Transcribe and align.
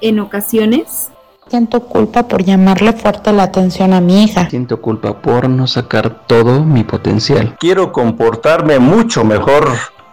En 0.00 0.20
ocasiones 0.20 1.10
Siento 1.48 1.80
culpa 1.80 2.26
por 2.26 2.42
llamarle 2.42 2.94
fuerte 2.94 3.30
la 3.30 3.44
atención 3.44 3.92
a 3.92 4.00
mi 4.00 4.24
hija. 4.24 4.48
Siento 4.48 4.80
culpa 4.80 5.20
por 5.20 5.48
no 5.48 5.66
sacar 5.66 6.26
todo 6.26 6.64
mi 6.64 6.84
potencial. 6.84 7.56
Quiero 7.60 7.92
comportarme 7.92 8.78
mucho 8.78 9.24
mejor 9.24 9.68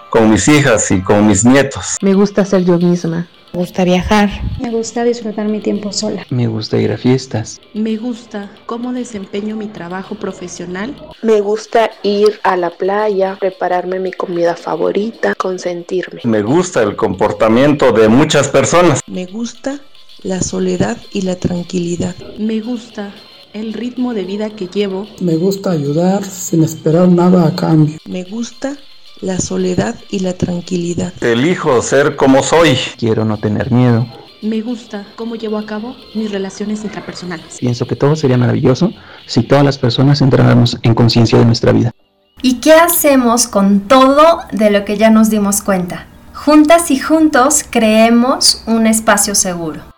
con 0.09 0.29
mis 0.29 0.47
hijas 0.49 0.91
y 0.91 1.01
con 1.01 1.27
mis 1.27 1.45
nietos. 1.45 1.97
Me 2.01 2.13
gusta 2.13 2.43
ser 2.43 2.65
yo 2.65 2.77
misma. 2.77 3.27
Me 3.53 3.59
gusta 3.59 3.83
viajar. 3.83 4.29
Me 4.61 4.69
gusta 4.69 5.03
disfrutar 5.03 5.47
mi 5.49 5.59
tiempo 5.59 5.91
sola. 5.91 6.25
Me 6.29 6.47
gusta 6.47 6.79
ir 6.79 6.91
a 6.93 6.97
fiestas. 6.97 7.59
Me 7.73 7.97
gusta 7.97 8.49
cómo 8.65 8.93
desempeño 8.93 9.57
mi 9.57 9.67
trabajo 9.67 10.15
profesional. 10.15 10.95
Me 11.21 11.41
gusta 11.41 11.91
ir 12.01 12.39
a 12.43 12.55
la 12.55 12.69
playa, 12.69 13.37
prepararme 13.37 13.99
mi 13.99 14.13
comida 14.13 14.55
favorita, 14.55 15.35
consentirme. 15.35 16.21
Me 16.23 16.41
gusta 16.41 16.81
el 16.81 16.95
comportamiento 16.95 17.91
de 17.91 18.07
muchas 18.07 18.47
personas. 18.47 19.01
Me 19.05 19.25
gusta 19.25 19.81
la 20.23 20.39
soledad 20.41 20.97
y 21.11 21.23
la 21.23 21.35
tranquilidad. 21.35 22.15
Me 22.37 22.61
gusta 22.61 23.13
el 23.53 23.73
ritmo 23.73 24.13
de 24.13 24.23
vida 24.23 24.49
que 24.51 24.67
llevo. 24.67 25.07
Me 25.19 25.35
gusta 25.35 25.71
ayudar 25.71 26.23
sin 26.23 26.63
esperar 26.63 27.09
nada 27.09 27.47
a 27.47 27.55
cambio. 27.55 27.97
Me 28.05 28.23
gusta 28.23 28.77
la 29.21 29.39
soledad 29.39 29.95
y 30.09 30.19
la 30.19 30.33
tranquilidad. 30.33 31.13
Elijo 31.21 31.81
ser 31.81 32.15
como 32.15 32.43
soy. 32.43 32.77
Quiero 32.97 33.25
no 33.25 33.37
tener 33.37 33.71
miedo. 33.71 34.07
Me 34.41 34.61
gusta 34.61 35.05
cómo 35.15 35.35
llevo 35.35 35.59
a 35.59 35.65
cabo 35.65 35.95
mis 36.15 36.31
relaciones 36.31 36.83
intrapersonales. 36.83 37.59
Pienso 37.59 37.85
que 37.85 37.95
todo 37.95 38.15
sería 38.15 38.37
maravilloso 38.37 38.91
si 39.27 39.43
todas 39.43 39.63
las 39.63 39.77
personas 39.77 40.21
entráramos 40.21 40.79
en 40.81 40.95
conciencia 40.95 41.37
de 41.37 41.45
nuestra 41.45 41.71
vida. 41.71 41.91
¿Y 42.41 42.55
qué 42.55 42.73
hacemos 42.73 43.47
con 43.47 43.81
todo 43.81 44.39
de 44.51 44.71
lo 44.71 44.83
que 44.83 44.97
ya 44.97 45.11
nos 45.11 45.29
dimos 45.29 45.61
cuenta? 45.61 46.07
Juntas 46.33 46.89
y 46.89 46.97
juntos 46.97 47.63
creemos 47.69 48.63
un 48.65 48.87
espacio 48.87 49.35
seguro. 49.35 49.90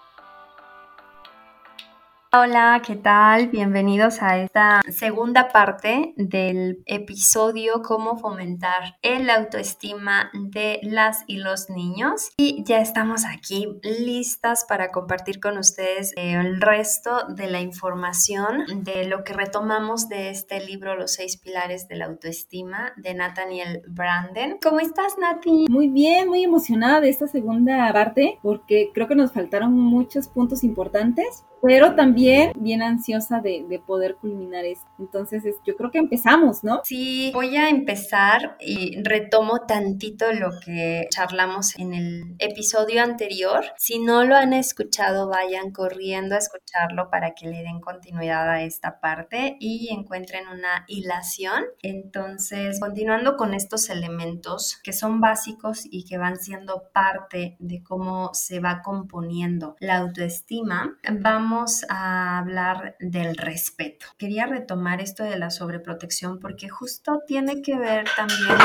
Hola, 2.35 2.81
¿qué 2.83 2.95
tal? 2.95 3.49
Bienvenidos 3.49 4.23
a 4.23 4.39
esta 4.39 4.81
segunda 4.89 5.49
parte 5.49 6.15
del 6.17 6.81
episodio 6.87 7.83
Cómo 7.83 8.17
fomentar 8.17 8.97
el 9.03 9.29
autoestima 9.29 10.31
de 10.33 10.79
las 10.81 11.25
y 11.27 11.37
los 11.37 11.69
niños. 11.69 12.31
Y 12.35 12.63
ya 12.63 12.79
estamos 12.79 13.23
aquí 13.23 13.67
listas 13.83 14.65
para 14.67 14.89
compartir 14.89 15.39
con 15.39 15.59
ustedes 15.59 16.11
el 16.15 16.59
resto 16.59 17.27
de 17.29 17.51
la 17.51 17.61
información 17.61 18.65
de 18.83 19.05
lo 19.05 19.23
que 19.23 19.33
retomamos 19.33 20.09
de 20.09 20.31
este 20.31 20.59
libro 20.65 20.95
Los 20.95 21.13
seis 21.13 21.37
pilares 21.37 21.87
de 21.87 21.97
la 21.97 22.05
autoestima 22.05 22.93
de 22.97 23.13
Nathaniel 23.13 23.83
Branden. 23.87 24.57
¿Cómo 24.59 24.79
estás, 24.79 25.19
Nati? 25.19 25.67
Muy 25.69 25.87
bien, 25.89 26.29
muy 26.29 26.43
emocionada 26.43 26.99
de 26.99 27.09
esta 27.09 27.27
segunda 27.27 27.93
parte 27.93 28.39
porque 28.41 28.89
creo 28.91 29.07
que 29.07 29.13
nos 29.13 29.31
faltaron 29.31 29.73
muchos 29.73 30.29
puntos 30.29 30.63
importantes, 30.63 31.45
pero 31.63 31.95
también 31.95 32.51
bien, 32.57 32.81
ansiosa 32.81 33.39
de, 33.39 33.63
poder 33.87 34.15
culminar 34.15 34.65
esto. 34.65 34.85
Entonces, 34.99 35.43
yo 35.65 35.75
creo 35.75 35.91
que 35.91 35.97
empezamos, 35.97 36.63
¿no? 36.63 36.81
Sí, 36.83 37.31
voy 37.33 37.55
a 37.55 37.69
empezar 37.69 38.57
y 38.59 39.01
retomo 39.01 39.61
tantito 39.61 40.31
lo 40.33 40.49
que 40.63 41.07
charlamos 41.09 41.77
en 41.79 41.93
el 41.93 42.35
episodio 42.39 43.01
anterior. 43.01 43.63
Si 43.77 43.99
no 43.99 44.25
lo 44.25 44.35
han 44.35 44.53
escuchado, 44.53 45.29
vayan 45.29 45.71
corriendo 45.71 46.35
a 46.35 46.39
escucharlo 46.39 47.09
para 47.09 47.33
que 47.33 47.47
le 47.47 47.63
den 47.63 47.79
continuidad 47.79 48.49
a 48.49 48.63
esta 48.63 48.99
parte 48.99 49.55
y 49.59 49.89
encuentren 49.91 50.47
una 50.47 50.83
hilación. 50.87 51.63
Entonces, 51.81 52.79
continuando 52.79 53.37
con 53.37 53.53
estos 53.53 53.89
elementos 53.89 54.79
que 54.83 54.91
son 54.91 55.21
básicos 55.21 55.83
y 55.89 56.05
que 56.05 56.17
van 56.17 56.37
siendo 56.37 56.89
parte 56.93 57.55
de 57.59 57.81
cómo 57.83 58.31
se 58.33 58.59
va 58.59 58.81
componiendo 58.81 59.75
la 59.79 59.97
autoestima, 59.97 60.97
vamos 61.09 61.52
a 61.89 62.39
hablar 62.39 62.95
del 62.99 63.37
respeto. 63.37 64.05
Quería 64.17 64.45
retomar 64.45 65.01
esto 65.01 65.23
de 65.23 65.37
la 65.37 65.49
sobreprotección 65.49 66.39
porque 66.39 66.69
justo 66.69 67.21
tiene 67.27 67.61
que 67.61 67.77
ver 67.77 68.05
también 68.15 68.57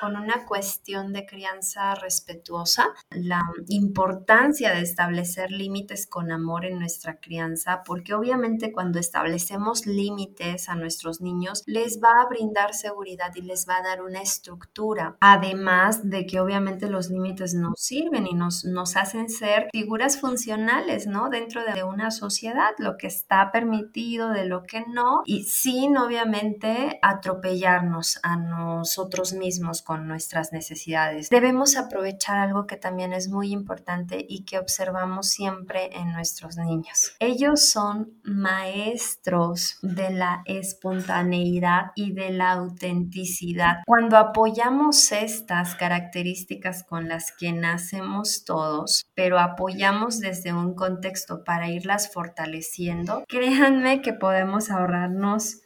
con, 0.00 0.12
con 0.12 0.22
una 0.22 0.44
cuestión 0.46 1.12
de 1.12 1.26
crianza 1.26 1.94
respetuosa, 1.94 2.88
la 3.10 3.42
importancia 3.68 4.74
de 4.74 4.80
establecer 4.80 5.50
límites 5.50 6.06
con 6.06 6.30
amor 6.30 6.64
en 6.64 6.78
nuestra 6.78 7.20
crianza, 7.20 7.82
porque 7.84 8.14
obviamente 8.14 8.72
cuando 8.72 8.98
establecemos 8.98 9.86
límites 9.86 10.68
a 10.68 10.74
nuestros 10.74 11.20
niños, 11.20 11.62
les 11.66 12.00
va 12.02 12.22
a 12.22 12.28
brindar 12.28 12.74
seguridad 12.74 13.32
y 13.34 13.42
les 13.42 13.68
va 13.68 13.76
a 13.76 13.82
dar 13.82 14.02
una 14.02 14.22
estructura. 14.22 15.16
Además 15.20 16.08
de 16.08 16.26
que 16.26 16.40
obviamente 16.40 16.88
los 16.88 17.10
límites 17.10 17.54
nos 17.54 17.80
sirven 17.80 18.26
y 18.26 18.34
nos, 18.34 18.64
nos 18.64 18.96
hacen 18.96 19.28
ser 19.28 19.68
figuras 19.72 20.20
funcionales, 20.20 21.06
¿no? 21.06 21.28
Dentro 21.28 21.62
de 21.64 21.82
una 21.84 22.10
sociedad, 22.10 22.31
lo 22.78 22.96
que 22.96 23.06
está 23.06 23.50
permitido, 23.52 24.30
de 24.30 24.46
lo 24.46 24.62
que 24.62 24.84
no, 24.86 25.22
y 25.24 25.44
sin 25.44 25.96
obviamente 25.96 26.98
atropellarnos 27.02 28.18
a 28.22 28.36
nosotros 28.36 29.32
mismos 29.32 29.82
con 29.82 30.08
nuestras 30.08 30.52
necesidades. 30.52 31.28
Debemos 31.30 31.76
aprovechar 31.76 32.38
algo 32.38 32.66
que 32.66 32.76
también 32.76 33.12
es 33.12 33.28
muy 33.28 33.52
importante 33.52 34.24
y 34.28 34.44
que 34.44 34.58
observamos 34.58 35.28
siempre 35.28 35.90
en 35.96 36.12
nuestros 36.12 36.56
niños. 36.56 37.14
Ellos 37.18 37.68
son 37.68 38.12
maestros 38.24 39.78
de 39.82 40.10
la 40.10 40.42
espontaneidad 40.46 41.92
y 41.94 42.12
de 42.12 42.30
la 42.30 42.52
autenticidad. 42.52 43.78
Cuando 43.86 44.16
apoyamos 44.16 45.12
estas 45.12 45.74
características 45.74 46.84
con 46.84 47.08
las 47.08 47.32
que 47.32 47.52
nacemos 47.52 48.44
todos, 48.44 49.04
pero 49.14 49.38
apoyamos 49.38 50.20
desde 50.20 50.52
un 50.52 50.74
contexto 50.74 51.44
para 51.44 51.70
irlas 51.70 52.12
fortaleciendo, 52.22 53.24
créanme 53.26 54.00
que 54.00 54.12
podemos 54.12 54.70
ahorrarnos 54.70 55.62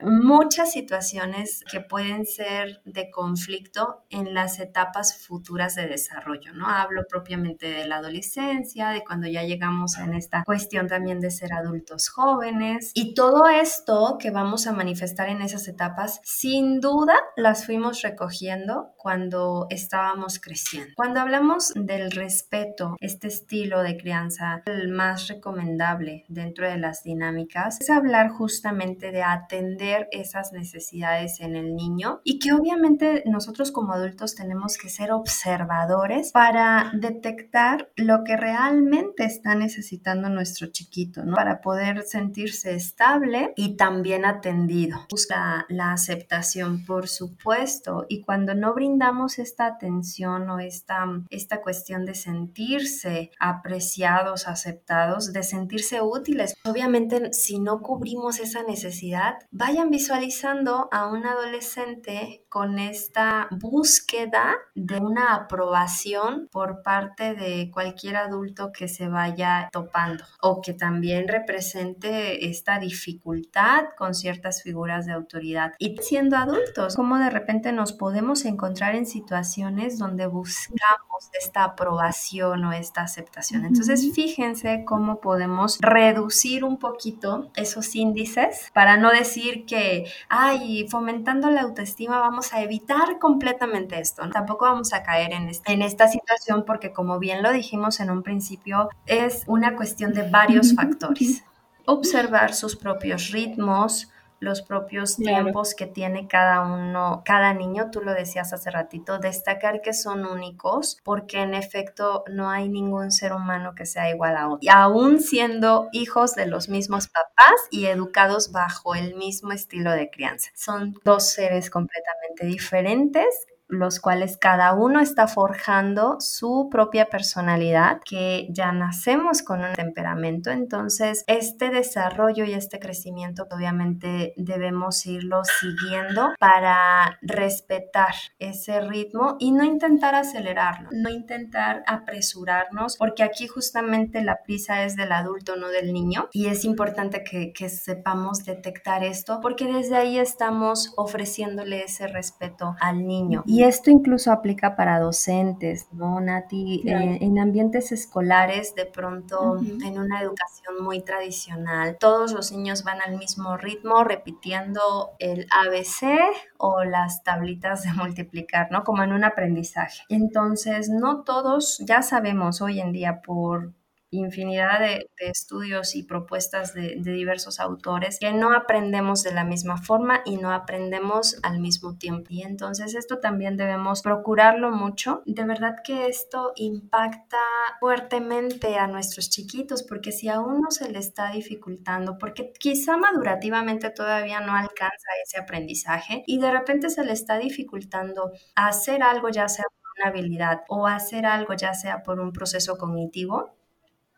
muchas 0.00 0.72
situaciones 0.72 1.62
que 1.70 1.80
pueden 1.80 2.26
ser 2.26 2.82
de 2.84 3.10
conflicto 3.10 4.04
en 4.10 4.34
las 4.34 4.58
etapas 4.58 5.24
futuras 5.24 5.76
de 5.76 5.86
desarrollo, 5.86 6.52
¿no? 6.54 6.68
Hablo 6.68 7.02
propiamente 7.08 7.70
de 7.70 7.86
la 7.86 7.98
adolescencia, 7.98 8.88
de 8.88 9.04
cuando 9.04 9.28
ya 9.28 9.44
llegamos 9.44 9.96
en 9.98 10.14
esta 10.14 10.42
cuestión 10.44 10.88
también 10.88 11.20
de 11.20 11.30
ser 11.30 11.52
adultos 11.52 12.08
jóvenes 12.08 12.90
y 12.94 13.14
todo 13.14 13.48
esto 13.48 14.16
que 14.18 14.30
vamos 14.30 14.66
a 14.66 14.72
manifestar 14.72 15.28
en 15.28 15.40
esas 15.40 15.68
etapas, 15.68 16.20
sin 16.24 16.80
duda 16.80 17.14
las 17.36 17.64
fuimos 17.64 18.02
recogiendo 18.02 18.94
cuando 19.02 19.66
estábamos 19.68 20.38
creciendo. 20.38 20.92
Cuando 20.94 21.18
hablamos 21.18 21.72
del 21.74 22.12
respeto, 22.12 22.96
este 23.00 23.26
estilo 23.26 23.82
de 23.82 23.96
crianza, 23.96 24.62
el 24.66 24.88
más 24.92 25.26
recomendable 25.26 26.24
dentro 26.28 26.70
de 26.70 26.78
las 26.78 27.02
dinámicas, 27.02 27.80
es 27.80 27.90
hablar 27.90 28.30
justamente 28.30 29.10
de 29.10 29.24
atender 29.24 30.08
esas 30.12 30.52
necesidades 30.52 31.40
en 31.40 31.56
el 31.56 31.74
niño 31.74 32.20
y 32.22 32.38
que 32.38 32.52
obviamente 32.52 33.24
nosotros 33.26 33.72
como 33.72 33.92
adultos 33.92 34.36
tenemos 34.36 34.78
que 34.78 34.88
ser 34.88 35.10
observadores 35.10 36.30
para 36.30 36.92
detectar 36.94 37.90
lo 37.96 38.22
que 38.22 38.36
realmente 38.36 39.24
está 39.24 39.56
necesitando 39.56 40.28
nuestro 40.28 40.68
chiquito, 40.68 41.24
¿no? 41.24 41.34
Para 41.34 41.60
poder 41.60 42.02
sentirse 42.02 42.74
estable 42.74 43.52
y 43.56 43.76
también 43.76 44.24
atendido. 44.24 45.06
Busca 45.10 45.66
la 45.68 45.92
aceptación, 45.92 46.84
por 46.84 47.08
supuesto, 47.08 48.06
y 48.08 48.22
cuando 48.22 48.54
no 48.54 48.72
brindamos 48.74 48.91
esta 49.38 49.66
atención 49.66 50.48
o 50.50 50.58
esta, 50.58 51.04
esta 51.30 51.60
cuestión 51.60 52.04
de 52.04 52.14
sentirse 52.14 53.30
apreciados, 53.38 54.48
aceptados, 54.48 55.32
de 55.32 55.42
sentirse 55.42 56.00
útiles, 56.00 56.54
obviamente 56.64 57.32
si 57.32 57.58
no 57.58 57.80
cubrimos 57.80 58.38
esa 58.40 58.62
necesidad, 58.62 59.34
vaya 59.50 59.84
visualizando 59.84 60.88
a 60.92 61.06
un 61.06 61.26
adolescente 61.26 62.44
con 62.48 62.78
esta 62.78 63.48
búsqueda 63.50 64.56
de 64.74 64.98
una 64.98 65.34
aprobación 65.34 66.48
por 66.50 66.82
parte 66.82 67.34
de 67.34 67.70
cualquier 67.72 68.16
adulto 68.16 68.72
que 68.72 68.88
se 68.88 69.08
vaya 69.08 69.68
topando 69.72 70.24
o 70.40 70.60
que 70.60 70.74
también 70.74 71.28
represente 71.28 72.48
esta 72.48 72.78
dificultad 72.78 73.84
con 73.96 74.14
ciertas 74.14 74.62
figuras 74.62 75.06
de 75.06 75.12
autoridad. 75.12 75.72
Y 75.78 75.96
siendo 76.00 76.36
adultos, 76.36 76.96
como 76.96 77.18
de 77.18 77.30
repente 77.30 77.72
nos 77.72 77.92
podemos 77.92 78.44
encontrar 78.44 78.81
en 78.90 79.06
situaciones 79.06 79.98
donde 79.98 80.26
buscamos 80.26 81.30
esta 81.38 81.64
aprobación 81.64 82.64
o 82.64 82.72
esta 82.72 83.02
aceptación. 83.02 83.64
Entonces, 83.64 84.12
fíjense 84.14 84.84
cómo 84.84 85.20
podemos 85.20 85.78
reducir 85.80 86.64
un 86.64 86.78
poquito 86.78 87.50
esos 87.54 87.94
índices 87.94 88.70
para 88.72 88.96
no 88.96 89.10
decir 89.10 89.64
que 89.66 90.06
ay, 90.28 90.86
fomentando 90.88 91.50
la 91.50 91.62
autoestima 91.62 92.18
vamos 92.20 92.52
a 92.52 92.62
evitar 92.62 93.18
completamente 93.18 93.98
esto. 93.98 94.28
Tampoco 94.30 94.64
vamos 94.64 94.92
a 94.92 95.02
caer 95.02 95.32
en, 95.32 95.50
en 95.66 95.82
esta 95.82 96.08
situación 96.08 96.64
porque 96.66 96.92
como 96.92 97.18
bien 97.18 97.42
lo 97.42 97.52
dijimos 97.52 98.00
en 98.00 98.10
un 98.10 98.22
principio, 98.22 98.88
es 99.06 99.44
una 99.46 99.76
cuestión 99.76 100.12
de 100.12 100.28
varios 100.28 100.74
factores. 100.76 101.44
Observar 101.84 102.54
sus 102.54 102.76
propios 102.76 103.30
ritmos, 103.30 104.11
los 104.42 104.60
propios 104.60 105.16
tiempos 105.16 105.74
que 105.74 105.86
tiene 105.86 106.26
cada 106.26 106.62
uno, 106.62 107.22
cada 107.24 107.54
niño, 107.54 107.90
tú 107.92 108.00
lo 108.02 108.12
decías 108.12 108.52
hace 108.52 108.70
ratito, 108.70 109.18
destacar 109.18 109.80
que 109.82 109.94
son 109.94 110.26
únicos, 110.26 110.98
porque 111.04 111.38
en 111.38 111.54
efecto 111.54 112.24
no 112.28 112.50
hay 112.50 112.68
ningún 112.68 113.12
ser 113.12 113.32
humano 113.32 113.74
que 113.76 113.86
sea 113.86 114.10
igual 114.10 114.36
a 114.36 114.48
otro. 114.48 114.58
Y 114.60 114.68
aún 114.68 115.20
siendo 115.20 115.88
hijos 115.92 116.34
de 116.34 116.46
los 116.46 116.68
mismos 116.68 117.06
papás 117.06 117.54
y 117.70 117.86
educados 117.86 118.50
bajo 118.50 118.96
el 118.96 119.14
mismo 119.14 119.52
estilo 119.52 119.92
de 119.92 120.10
crianza. 120.10 120.50
Son 120.54 120.94
dos 121.04 121.28
seres 121.28 121.70
completamente 121.70 122.44
diferentes 122.44 123.46
los 123.72 124.00
cuales 124.00 124.36
cada 124.36 124.74
uno 124.74 125.00
está 125.00 125.26
forjando 125.26 126.20
su 126.20 126.68
propia 126.70 127.06
personalidad, 127.06 128.00
que 128.04 128.46
ya 128.50 128.70
nacemos 128.70 129.42
con 129.42 129.64
un 129.64 129.72
temperamento, 129.72 130.50
entonces 130.50 131.24
este 131.26 131.70
desarrollo 131.70 132.44
y 132.44 132.52
este 132.52 132.78
crecimiento 132.78 133.46
obviamente 133.50 134.34
debemos 134.36 135.06
irlo 135.06 135.42
siguiendo 135.44 136.34
para 136.38 137.18
respetar 137.22 138.14
ese 138.38 138.80
ritmo 138.80 139.36
y 139.38 139.52
no 139.52 139.64
intentar 139.64 140.14
acelerarlo, 140.14 140.90
no 140.92 141.08
intentar 141.08 141.82
apresurarnos, 141.86 142.98
porque 142.98 143.22
aquí 143.22 143.46
justamente 143.46 144.22
la 144.22 144.42
prisa 144.42 144.84
es 144.84 144.96
del 144.96 145.12
adulto, 145.12 145.56
no 145.56 145.68
del 145.68 145.94
niño, 145.94 146.28
y 146.32 146.46
es 146.46 146.66
importante 146.66 147.24
que, 147.24 147.52
sepamos 147.72 148.44
detectar 148.44 149.04
esto, 149.04 149.38
porque 149.40 149.72
desde 149.72 149.96
ahí 149.96 150.18
estamos 150.18 150.92
ofreciéndole 150.96 151.84
ese 151.84 152.08
respeto 152.08 152.74
al 152.80 153.06
niño. 153.06 153.44
Esto 153.62 153.90
incluso 153.90 154.32
aplica 154.32 154.76
para 154.76 154.98
docentes, 154.98 155.88
¿no, 155.92 156.20
Nati? 156.20 156.82
Eh, 156.86 157.18
en 157.20 157.38
ambientes 157.38 157.92
escolares, 157.92 158.74
de 158.74 158.86
pronto, 158.86 159.58
en 159.58 159.98
una 159.98 160.20
educación 160.20 160.82
muy 160.82 161.02
tradicional, 161.02 161.96
todos 161.98 162.32
los 162.32 162.52
niños 162.52 162.84
van 162.84 163.00
al 163.00 163.16
mismo 163.18 163.56
ritmo 163.56 164.04
repitiendo 164.04 165.10
el 165.18 165.46
ABC 165.50 166.18
o 166.58 166.84
las 166.84 167.22
tablitas 167.22 167.82
de 167.82 167.92
multiplicar, 167.92 168.70
¿no? 168.70 168.84
Como 168.84 169.02
en 169.02 169.12
un 169.12 169.24
aprendizaje. 169.24 170.02
Entonces, 170.08 170.88
no 170.88 171.22
todos, 171.22 171.82
ya 171.86 172.02
sabemos 172.02 172.60
hoy 172.60 172.80
en 172.80 172.92
día 172.92 173.20
por 173.22 173.72
infinidad 174.12 174.80
de, 174.80 175.10
estudios 175.18 175.94
y 175.94 176.02
propuestas 176.02 176.74
de, 176.74 176.96
diversos 176.96 177.60
autores 177.60 178.18
que 178.20 178.32
no 178.32 178.54
aprendemos 178.54 179.22
de 179.22 179.32
la 179.32 179.44
misma 179.44 179.76
forma 179.76 180.22
y 180.24 180.36
no 180.36 180.52
aprendemos 180.52 181.38
al 181.42 181.60
mismo 181.60 181.96
tiempo. 181.96 182.26
Y 182.30 182.42
entonces 182.42 182.94
esto 182.94 183.18
también 183.18 183.56
debemos 183.56 184.02
procurarlo 184.02 184.70
mucho. 184.70 185.22
De 185.26 185.44
verdad 185.44 185.76
que 185.82 186.06
esto 186.06 186.52
impacta 186.56 187.38
fuertemente 187.80 188.76
a 188.76 188.86
nuestros 188.86 189.30
chiquitos 189.30 189.82
porque 189.82 190.12
si 190.12 190.28
a 190.28 190.40
uno 190.40 190.70
se 190.70 190.90
le 190.90 190.98
está 190.98 191.30
dificultando, 191.30 192.18
porque 192.18 192.52
quizá 192.52 192.96
madurativamente 192.96 193.90
todavía 193.90 194.40
no 194.40 194.54
alcanza 194.54 195.08
ese 195.24 195.40
aprendizaje 195.40 196.22
y 196.26 196.38
de 196.38 196.50
repente 196.50 196.90
se 196.90 197.04
le 197.04 197.12
está 197.12 197.38
dificultando 197.38 198.32
hacer 198.54 199.02
algo 199.02 199.28
ya 199.30 199.48
sea 199.48 199.64
por 199.64 199.90
una 199.98 200.10
habilidad 200.10 200.62
o 200.68 200.86
hacer 200.86 201.26
algo 201.26 201.54
ya 201.54 201.74
sea 201.74 202.02
por 202.02 202.20
un 202.20 202.32
proceso 202.32 202.76
cognitivo, 202.76 203.54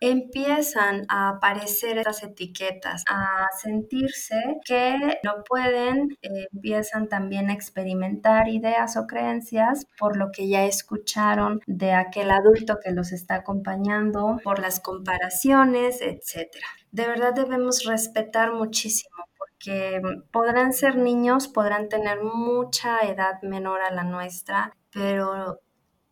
empiezan 0.00 1.04
a 1.08 1.30
aparecer 1.30 1.98
estas 1.98 2.22
etiquetas, 2.22 3.04
a 3.08 3.46
sentirse 3.62 4.40
que 4.64 5.18
no 5.22 5.42
pueden, 5.48 6.16
eh, 6.22 6.46
empiezan 6.52 7.08
también 7.08 7.50
a 7.50 7.54
experimentar 7.54 8.48
ideas 8.48 8.96
o 8.96 9.06
creencias 9.06 9.86
por 9.98 10.16
lo 10.16 10.30
que 10.32 10.48
ya 10.48 10.64
escucharon 10.64 11.60
de 11.66 11.92
aquel 11.92 12.30
adulto 12.30 12.78
que 12.82 12.92
los 12.92 13.12
está 13.12 13.36
acompañando, 13.36 14.38
por 14.42 14.58
las 14.58 14.80
comparaciones, 14.80 16.00
etc. 16.00 16.48
De 16.90 17.06
verdad 17.06 17.34
debemos 17.34 17.84
respetar 17.84 18.52
muchísimo 18.52 19.14
porque 19.38 20.00
podrán 20.30 20.72
ser 20.72 20.96
niños, 20.96 21.48
podrán 21.48 21.88
tener 21.88 22.22
mucha 22.22 23.00
edad 23.00 23.40
menor 23.42 23.80
a 23.82 23.90
la 23.92 24.04
nuestra, 24.04 24.76
pero 24.90 25.60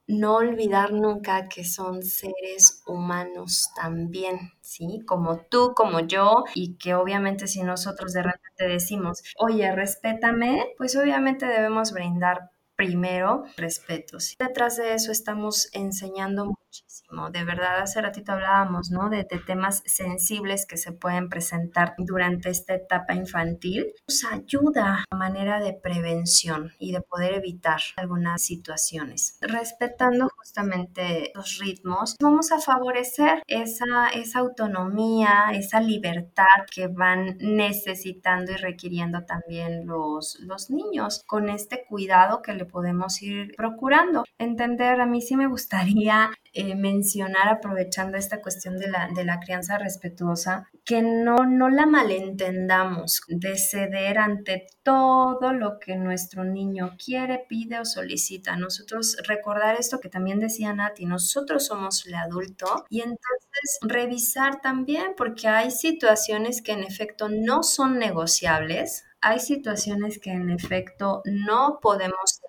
no 0.06 0.36
olvidar 0.36 0.92
nunca 0.92 1.48
que 1.48 1.64
son 1.64 2.02
seres 2.02 2.82
humanos 2.86 3.70
también, 3.76 4.52
¿sí? 4.60 5.02
Como 5.06 5.38
tú, 5.46 5.72
como 5.74 6.00
yo, 6.00 6.44
y 6.54 6.76
que 6.76 6.94
obviamente 6.94 7.46
si 7.46 7.62
nosotros 7.62 8.12
de 8.12 8.22
repente 8.22 8.66
decimos, 8.68 9.22
oye, 9.38 9.72
respétame, 9.74 10.74
pues 10.76 10.96
obviamente 10.96 11.46
debemos 11.46 11.92
brindar 11.92 12.50
primero 12.76 13.44
respeto. 13.56 14.18
¿sí? 14.20 14.34
Detrás 14.38 14.76
de 14.76 14.94
eso 14.94 15.12
estamos 15.12 15.68
enseñando 15.72 16.58
muchísimo. 16.72 17.30
De 17.30 17.44
verdad, 17.44 17.80
hace 17.80 18.00
ratito 18.00 18.32
hablábamos, 18.32 18.90
¿no? 18.90 19.10
De, 19.10 19.24
temas 19.46 19.82
sensibles 19.86 20.66
que 20.66 20.76
se 20.76 20.92
pueden 20.92 21.28
presentar 21.28 21.94
durante 21.98 22.48
esta 22.48 22.74
etapa 22.74 23.14
infantil. 23.14 23.92
Nos 24.06 24.24
ayuda 24.24 25.04
a 25.10 25.16
manera 25.16 25.60
de 25.60 25.72
prevención 25.72 26.72
y 26.78 26.92
de 26.92 27.00
poder 27.00 27.34
evitar 27.34 27.80
algunas 27.96 28.42
situaciones. 28.42 29.38
Respetando 29.40 30.28
justamente 30.36 31.32
los 31.34 31.58
ritmos, 31.58 32.16
vamos 32.20 32.52
a 32.52 32.60
favorecer 32.60 33.42
esa, 33.46 34.08
esa 34.14 34.38
autonomía, 34.38 35.50
esa 35.52 35.80
libertad 35.80 36.66
que 36.70 36.86
van 36.86 37.36
necesitando 37.40 38.52
y 38.52 38.56
requiriendo 38.56 39.24
también 39.24 39.86
los, 39.86 40.38
los 40.40 40.70
niños 40.70 41.22
con 41.26 41.48
este 41.48 41.84
cuidado 41.88 42.42
que 42.42 42.54
le 42.54 42.64
podemos 42.64 43.20
ir 43.22 43.54
procurando. 43.56 44.24
Entender, 44.38 45.00
a 45.00 45.06
mí 45.06 45.20
sí 45.20 45.36
me 45.36 45.48
gustaría 45.48 46.30
eh, 46.54 46.74
mencionar, 46.74 47.48
aprovechando 47.48 48.18
esta 48.18 48.42
cuestión 48.42 48.78
de 48.78 48.88
la, 48.88 49.08
de 49.14 49.24
la 49.24 49.40
crianza 49.40 49.78
respetuosa, 49.78 50.68
que 50.84 51.00
no, 51.00 51.46
no 51.46 51.70
la 51.70 51.86
malentendamos 51.86 53.22
de 53.28 53.56
ceder 53.56 54.18
ante 54.18 54.66
todo 54.82 55.52
lo 55.52 55.78
que 55.78 55.96
nuestro 55.96 56.44
niño 56.44 56.96
quiere, 57.02 57.46
pide 57.48 57.78
o 57.78 57.84
solicita. 57.84 58.56
Nosotros 58.56 59.16
recordar 59.26 59.76
esto 59.78 60.00
que 60.00 60.08
también 60.08 60.40
decía 60.40 60.74
Nati, 60.74 61.06
nosotros 61.06 61.66
somos 61.66 62.04
el 62.06 62.14
adulto 62.14 62.84
y 62.90 63.00
entonces 63.00 63.78
revisar 63.80 64.60
también 64.60 65.14
porque 65.16 65.48
hay 65.48 65.70
situaciones 65.70 66.60
que 66.60 66.72
en 66.72 66.84
efecto 66.84 67.28
no 67.30 67.62
son 67.62 67.98
negociables, 67.98 69.04
hay 69.22 69.38
situaciones 69.38 70.18
que 70.18 70.32
en 70.32 70.50
efecto 70.50 71.22
no 71.24 71.78
podemos 71.80 72.41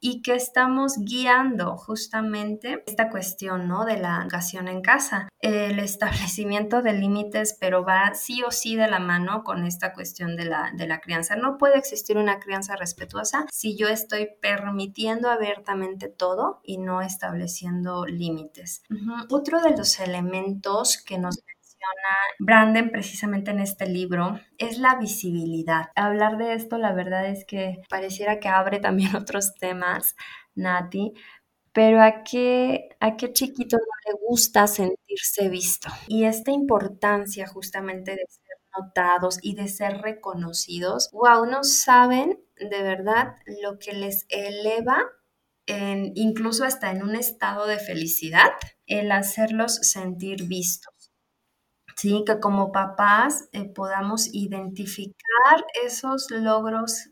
y 0.00 0.22
que 0.22 0.34
estamos 0.34 0.94
guiando 0.98 1.76
justamente 1.76 2.82
esta 2.86 3.10
cuestión, 3.10 3.68
¿no? 3.68 3.84
De 3.84 3.98
la 3.98 4.20
educación 4.22 4.68
en 4.68 4.80
casa, 4.80 5.28
el 5.40 5.78
establecimiento 5.78 6.82
de 6.82 6.94
límites, 6.94 7.56
pero 7.60 7.84
va 7.84 8.14
sí 8.14 8.42
o 8.42 8.50
sí 8.50 8.76
de 8.76 8.88
la 8.88 8.98
mano 8.98 9.44
con 9.44 9.66
esta 9.66 9.92
cuestión 9.92 10.36
de 10.36 10.46
la, 10.46 10.72
de 10.74 10.86
la 10.86 11.00
crianza. 11.00 11.36
No 11.36 11.58
puede 11.58 11.78
existir 11.78 12.16
una 12.16 12.40
crianza 12.40 12.76
respetuosa 12.76 13.46
si 13.50 13.76
yo 13.76 13.88
estoy 13.88 14.30
permitiendo 14.40 15.30
abiertamente 15.30 16.08
todo 16.08 16.60
y 16.64 16.78
no 16.78 17.02
estableciendo 17.02 18.06
límites. 18.06 18.82
Otro 19.30 19.60
de 19.60 19.76
los 19.76 20.00
elementos 20.00 21.02
que 21.02 21.18
nos 21.18 21.42
Branden 22.38 22.90
precisamente 22.90 23.50
en 23.50 23.60
este 23.60 23.86
libro 23.86 24.40
es 24.58 24.78
la 24.78 24.96
visibilidad. 24.96 25.90
Hablar 25.94 26.38
de 26.38 26.54
esto, 26.54 26.78
la 26.78 26.92
verdad 26.92 27.26
es 27.26 27.44
que 27.44 27.80
pareciera 27.88 28.40
que 28.40 28.48
abre 28.48 28.80
también 28.80 29.14
otros 29.16 29.54
temas, 29.54 30.16
Nati, 30.54 31.12
pero 31.72 32.02
a 32.02 32.22
qué, 32.24 32.90
a 33.00 33.16
qué 33.16 33.32
chiquito 33.32 33.76
no 33.76 34.12
le 34.12 34.18
gusta 34.28 34.66
sentirse 34.66 35.48
visto. 35.48 35.88
Y 36.08 36.24
esta 36.24 36.50
importancia 36.50 37.46
justamente 37.46 38.12
de 38.12 38.26
ser 38.28 38.56
notados 38.76 39.38
y 39.42 39.54
de 39.54 39.68
ser 39.68 39.98
reconocidos, 39.98 41.10
wow, 41.12 41.46
no 41.46 41.64
saben 41.64 42.38
de 42.56 42.82
verdad 42.82 43.36
lo 43.62 43.78
que 43.78 43.92
les 43.92 44.26
eleva 44.28 45.04
incluso 46.14 46.64
hasta 46.64 46.90
en 46.90 47.02
un 47.02 47.14
estado 47.14 47.66
de 47.66 47.78
felicidad, 47.78 48.50
el 48.86 49.12
hacerlos 49.12 49.76
sentir 49.76 50.44
vistos. 50.44 50.91
¿Sí? 51.96 52.24
Que 52.26 52.40
como 52.40 52.72
papás 52.72 53.48
eh, 53.52 53.64
podamos 53.64 54.28
identificar 54.32 55.64
esos 55.84 56.30
logros 56.30 57.10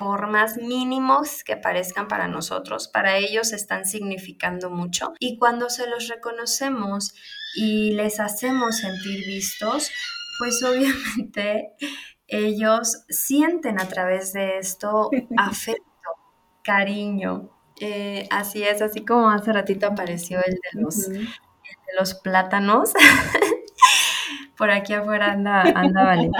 por 0.00 0.28
más 0.28 0.56
mínimos 0.56 1.44
que 1.44 1.58
parezcan 1.58 2.08
para 2.08 2.26
nosotros, 2.26 2.88
para 2.88 3.18
ellos 3.18 3.52
están 3.52 3.84
significando 3.84 4.70
mucho. 4.70 5.12
Y 5.18 5.36
cuando 5.36 5.68
se 5.68 5.86
los 5.86 6.08
reconocemos 6.08 7.14
y 7.54 7.92
les 7.92 8.18
hacemos 8.18 8.78
sentir 8.78 9.26
vistos, 9.26 9.90
pues 10.38 10.62
obviamente 10.64 11.74
ellos 12.26 13.04
sienten 13.10 13.78
a 13.78 13.88
través 13.88 14.32
de 14.32 14.56
esto 14.56 15.10
afecto, 15.36 15.82
cariño. 16.64 17.50
Eh, 17.78 18.26
así 18.30 18.62
es, 18.62 18.80
así 18.80 19.04
como 19.04 19.28
hace 19.28 19.52
ratito 19.52 19.86
apareció 19.86 20.38
el 20.42 20.54
de 20.54 20.80
los, 20.80 21.08
el 21.08 21.26
de 21.26 21.98
los 21.98 22.14
plátanos. 22.14 22.94
por 24.60 24.70
aquí 24.70 24.92
afuera 24.92 25.32
anda, 25.32 25.62
anda 25.74 26.04
Vale. 26.04 26.30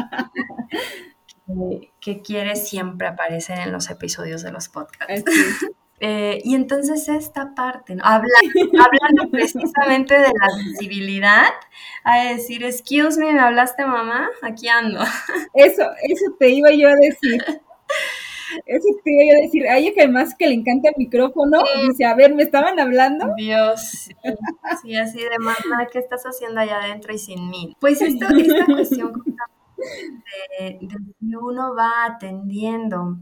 que, 2.01 2.21
quiere 2.21 2.55
siempre 2.55 3.09
aparecer 3.09 3.61
en 3.61 3.73
los 3.73 3.89
episodios 3.89 4.43
de 4.43 4.53
los 4.53 4.69
podcasts. 4.69 5.25
Eh, 6.03 6.41
y 6.45 6.55
entonces 6.55 7.11
esta 7.11 7.55
parte, 7.55 7.95
¿no? 7.95 8.03
hablando 8.03 8.31
precisamente 9.31 10.15
de 10.15 10.29
la 10.29 10.57
visibilidad, 10.57 11.51
a 12.05 12.25
decir, 12.25 12.65
excuse 12.65 13.21
me, 13.21 13.31
¿me 13.35 13.39
hablaste 13.39 13.85
mamá? 13.85 14.31
Aquí 14.41 14.67
ando. 14.67 15.01
Eso, 15.53 15.83
eso 16.03 16.25
te 16.39 16.49
iba 16.49 16.71
yo 16.71 16.89
a 16.89 16.95
decir. 16.95 17.45
Eso 18.67 18.89
te 19.05 19.11
iba 19.13 19.39
a 19.39 19.43
decir, 19.43 19.69
a 19.69 19.79
ella 19.79 19.93
que 19.95 20.03
además 20.03 20.35
que 20.39 20.49
le 20.49 20.55
encanta 20.55 20.91
el 20.91 20.95
micrófono, 20.97 21.61
dice, 21.89 22.05
a 22.05 22.15
ver, 22.15 22.35
¿me 22.35 22.43
estaban 22.43 22.79
hablando? 22.79 23.35
Dios, 23.37 24.09
sí, 24.83 24.97
así 24.97 25.19
de 25.19 25.39
mamá, 25.39 25.87
¿qué 25.93 25.99
estás 25.99 26.25
haciendo 26.25 26.61
allá 26.61 26.79
adentro 26.79 27.13
y 27.13 27.19
sin 27.19 27.49
mí? 27.49 27.77
Pues 27.81 28.01
esto, 28.03 28.27
esta 28.29 28.67
cuestión 28.67 29.13
de, 30.59 30.79
de 30.81 30.97
si 31.19 31.35
uno 31.35 31.75
va 31.75 32.05
atendiendo 32.07 33.19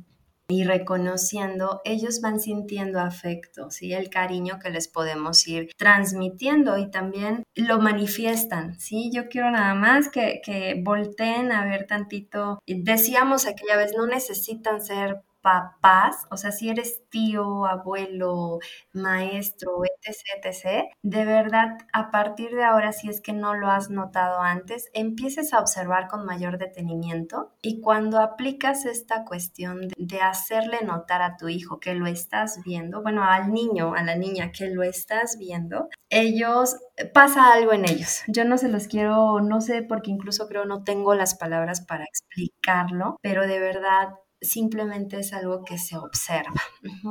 y 0.50 0.64
reconociendo, 0.64 1.82
ellos 1.84 2.20
van 2.22 2.40
sintiendo 2.40 3.00
afecto, 3.00 3.70
¿sí? 3.70 3.92
El 3.92 4.08
cariño 4.08 4.58
que 4.58 4.70
les 4.70 4.88
podemos 4.88 5.46
ir 5.46 5.70
transmitiendo 5.76 6.78
y 6.78 6.90
también 6.90 7.42
lo 7.54 7.78
manifiestan, 7.78 8.80
¿sí? 8.80 9.10
Yo 9.12 9.28
quiero 9.28 9.50
nada 9.50 9.74
más 9.74 10.08
que, 10.08 10.40
que 10.42 10.80
volteen 10.82 11.52
a 11.52 11.64
ver 11.64 11.86
tantito. 11.86 12.60
Decíamos 12.66 13.46
aquella 13.46 13.76
vez, 13.76 13.92
no 13.94 14.06
necesitan 14.06 14.82
ser 14.82 15.22
papás, 15.40 16.26
o 16.30 16.37
sea, 16.37 16.52
si 16.52 16.68
eres 16.68 17.02
tío, 17.11 17.66
abuelo, 17.66 18.59
maestro, 18.92 19.83
etc., 19.85 20.45
etc., 20.45 20.85
de 21.02 21.25
verdad, 21.25 21.78
a 21.92 22.11
partir 22.11 22.54
de 22.54 22.64
ahora, 22.64 22.92
si 22.92 23.09
es 23.09 23.21
que 23.21 23.33
no 23.33 23.54
lo 23.54 23.68
has 23.68 23.90
notado 23.90 24.40
antes, 24.40 24.90
empieces 24.92 25.52
a 25.52 25.61
observar 25.61 26.09
con 26.09 26.25
mayor 26.25 26.59
detenimiento 26.59 27.54
y 27.62 27.80
cuando 27.80 28.21
aplicas 28.21 28.85
esta 28.85 29.25
cuestión 29.25 29.88
de 29.97 30.21
hacerle 30.21 30.78
notar 30.85 31.23
a 31.23 31.37
tu 31.37 31.49
hijo 31.49 31.80
que 31.80 31.95
lo 31.95 32.07
estás 32.07 32.61
viendo, 32.64 33.02
bueno, 33.02 33.25
al 33.25 33.52
niño, 33.52 33.95
a 33.95 34.02
la 34.02 34.16
niña 34.16 34.52
que 34.52 34.68
lo 34.68 34.83
estás 34.83 35.37
viendo, 35.38 35.88
ellos, 36.11 36.76
pasa 37.12 37.52
algo 37.52 37.73
en 37.73 37.85
ellos. 37.85 38.23
Yo 38.28 38.45
no 38.45 38.59
se 38.59 38.68
los 38.68 38.87
quiero, 38.87 39.40
no 39.40 39.61
sé, 39.61 39.83
porque 39.83 40.11
incluso 40.11 40.49
creo 40.49 40.64
no 40.64 40.85
tengo 40.85 41.14
las 41.14 41.35
palabras 41.37 41.80
para 41.83 42.04
explicarlo, 42.04 43.16
pero 43.23 43.47
de 43.47 43.61
verdad 43.61 44.09
simplemente 44.40 45.18
es 45.18 45.33
algo 45.33 45.64
que 45.64 45.78
se 45.78 45.97
observa. 45.97 46.61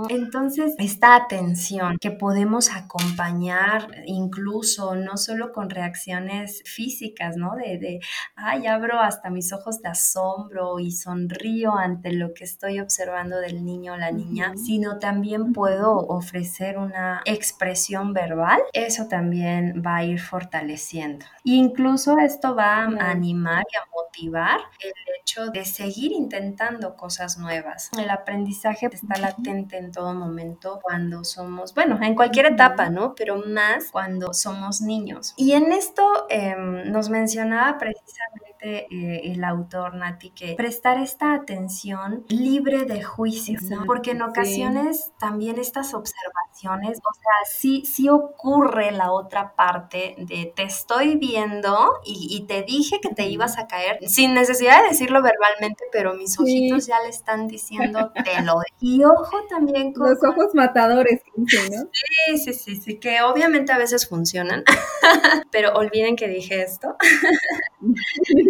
Entonces, 0.09 0.75
esta 0.77 1.15
atención 1.15 1.97
que 1.99 2.11
podemos 2.11 2.71
acompañar 2.71 3.89
incluso 4.05 4.95
no 4.95 5.17
solo 5.17 5.51
con 5.51 5.69
reacciones 5.69 6.63
físicas, 6.65 7.35
¿no? 7.35 7.55
De, 7.55 7.77
de, 7.77 7.99
ay, 8.35 8.67
abro 8.67 8.99
hasta 8.99 9.29
mis 9.29 9.51
ojos 9.51 9.81
de 9.81 9.89
asombro 9.89 10.79
y 10.79 10.91
sonrío 10.91 11.75
ante 11.75 12.13
lo 12.13 12.33
que 12.33 12.45
estoy 12.45 12.79
observando 12.79 13.39
del 13.39 13.65
niño 13.65 13.93
o 13.93 13.97
la 13.97 14.11
niña, 14.11 14.53
sino 14.55 14.99
también 14.99 15.53
puedo 15.53 15.97
ofrecer 15.97 16.77
una 16.77 17.21
expresión 17.25 18.13
verbal, 18.13 18.61
eso 18.73 19.07
también 19.07 19.83
va 19.85 19.97
a 19.97 20.03
ir 20.05 20.19
fortaleciendo. 20.19 21.25
Incluso 21.43 22.17
esto 22.19 22.55
va 22.55 22.83
a 22.83 23.11
animar 23.11 23.63
y 23.71 23.77
a 23.77 23.85
motivar 23.93 24.59
el 24.79 24.93
hecho 25.19 25.47
de 25.47 25.65
seguir 25.65 26.11
intentando 26.11 26.95
cosas 26.95 27.16
nuevas. 27.37 27.89
El 27.97 28.09
aprendizaje 28.09 28.89
está 28.91 29.17
latente 29.17 29.77
en 29.77 29.91
todo 29.91 30.13
momento 30.13 30.79
cuando 30.81 31.23
somos, 31.23 31.73
bueno, 31.73 31.99
en 32.01 32.15
cualquier 32.15 32.47
etapa, 32.47 32.89
¿no? 32.89 33.15
Pero 33.15 33.43
más 33.45 33.91
cuando 33.91 34.33
somos 34.33 34.81
niños. 34.81 35.33
Y 35.37 35.53
en 35.53 35.71
esto 35.71 36.25
em, 36.29 36.91
nos 36.91 37.09
mencionaba 37.09 37.77
precisamente 37.77 38.56
eh, 38.61 38.87
el 39.23 39.43
autor, 39.43 39.95
Nati, 39.95 40.31
que 40.31 40.55
prestar 40.55 40.97
esta 40.97 41.33
atención 41.33 42.25
libre 42.27 42.85
de 42.85 43.03
juicios, 43.03 43.63
¿no? 43.63 43.85
Porque 43.85 44.11
en 44.11 44.21
ocasiones 44.21 45.11
también 45.19 45.59
estas 45.59 45.93
observaciones, 45.93 46.97
o 46.99 47.13
sea, 47.13 47.51
sí, 47.51 47.83
sí 47.85 48.09
ocurre 48.09 48.91
la 48.91 49.11
otra 49.11 49.55
parte 49.55 50.15
de 50.17 50.51
te 50.55 50.63
estoy 50.63 51.17
viendo 51.17 51.77
y, 52.05 52.45
te 52.47 52.63
dije 52.63 52.99
que 53.01 53.09
te 53.09 53.27
ibas 53.27 53.57
a 53.57 53.67
caer, 53.67 53.99
sin 54.07 54.33
necesidad 54.33 54.81
de 54.83 54.89
decirlo 54.89 55.21
verbalmente, 55.21 55.85
pero 55.91 56.13
mis 56.13 56.39
ojitos 56.39 56.87
ya 56.87 57.01
le 57.01 57.09
están 57.09 57.47
diciendo 57.47 58.11
te 58.23 58.41
lo 58.43 58.61
Y 58.79 59.03
ojo 59.03 59.37
también 59.49 59.93
con... 59.93 60.09
Los 60.09 60.23
ojos 60.23 60.53
matadores, 60.53 61.21
¿no? 61.35 61.45
Sí, 62.27 62.37
sí, 62.37 62.53
sí, 62.53 62.75
sí, 62.75 62.99
que 62.99 63.21
obviamente 63.21 63.71
a 63.71 63.77
veces 63.77 64.07
funcionan, 64.07 64.63
pero 65.51 65.73
olviden 65.73 66.15
que 66.15 66.27
dije 66.27 66.61
esto. 66.61 66.95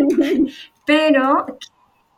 Pero 0.85 1.45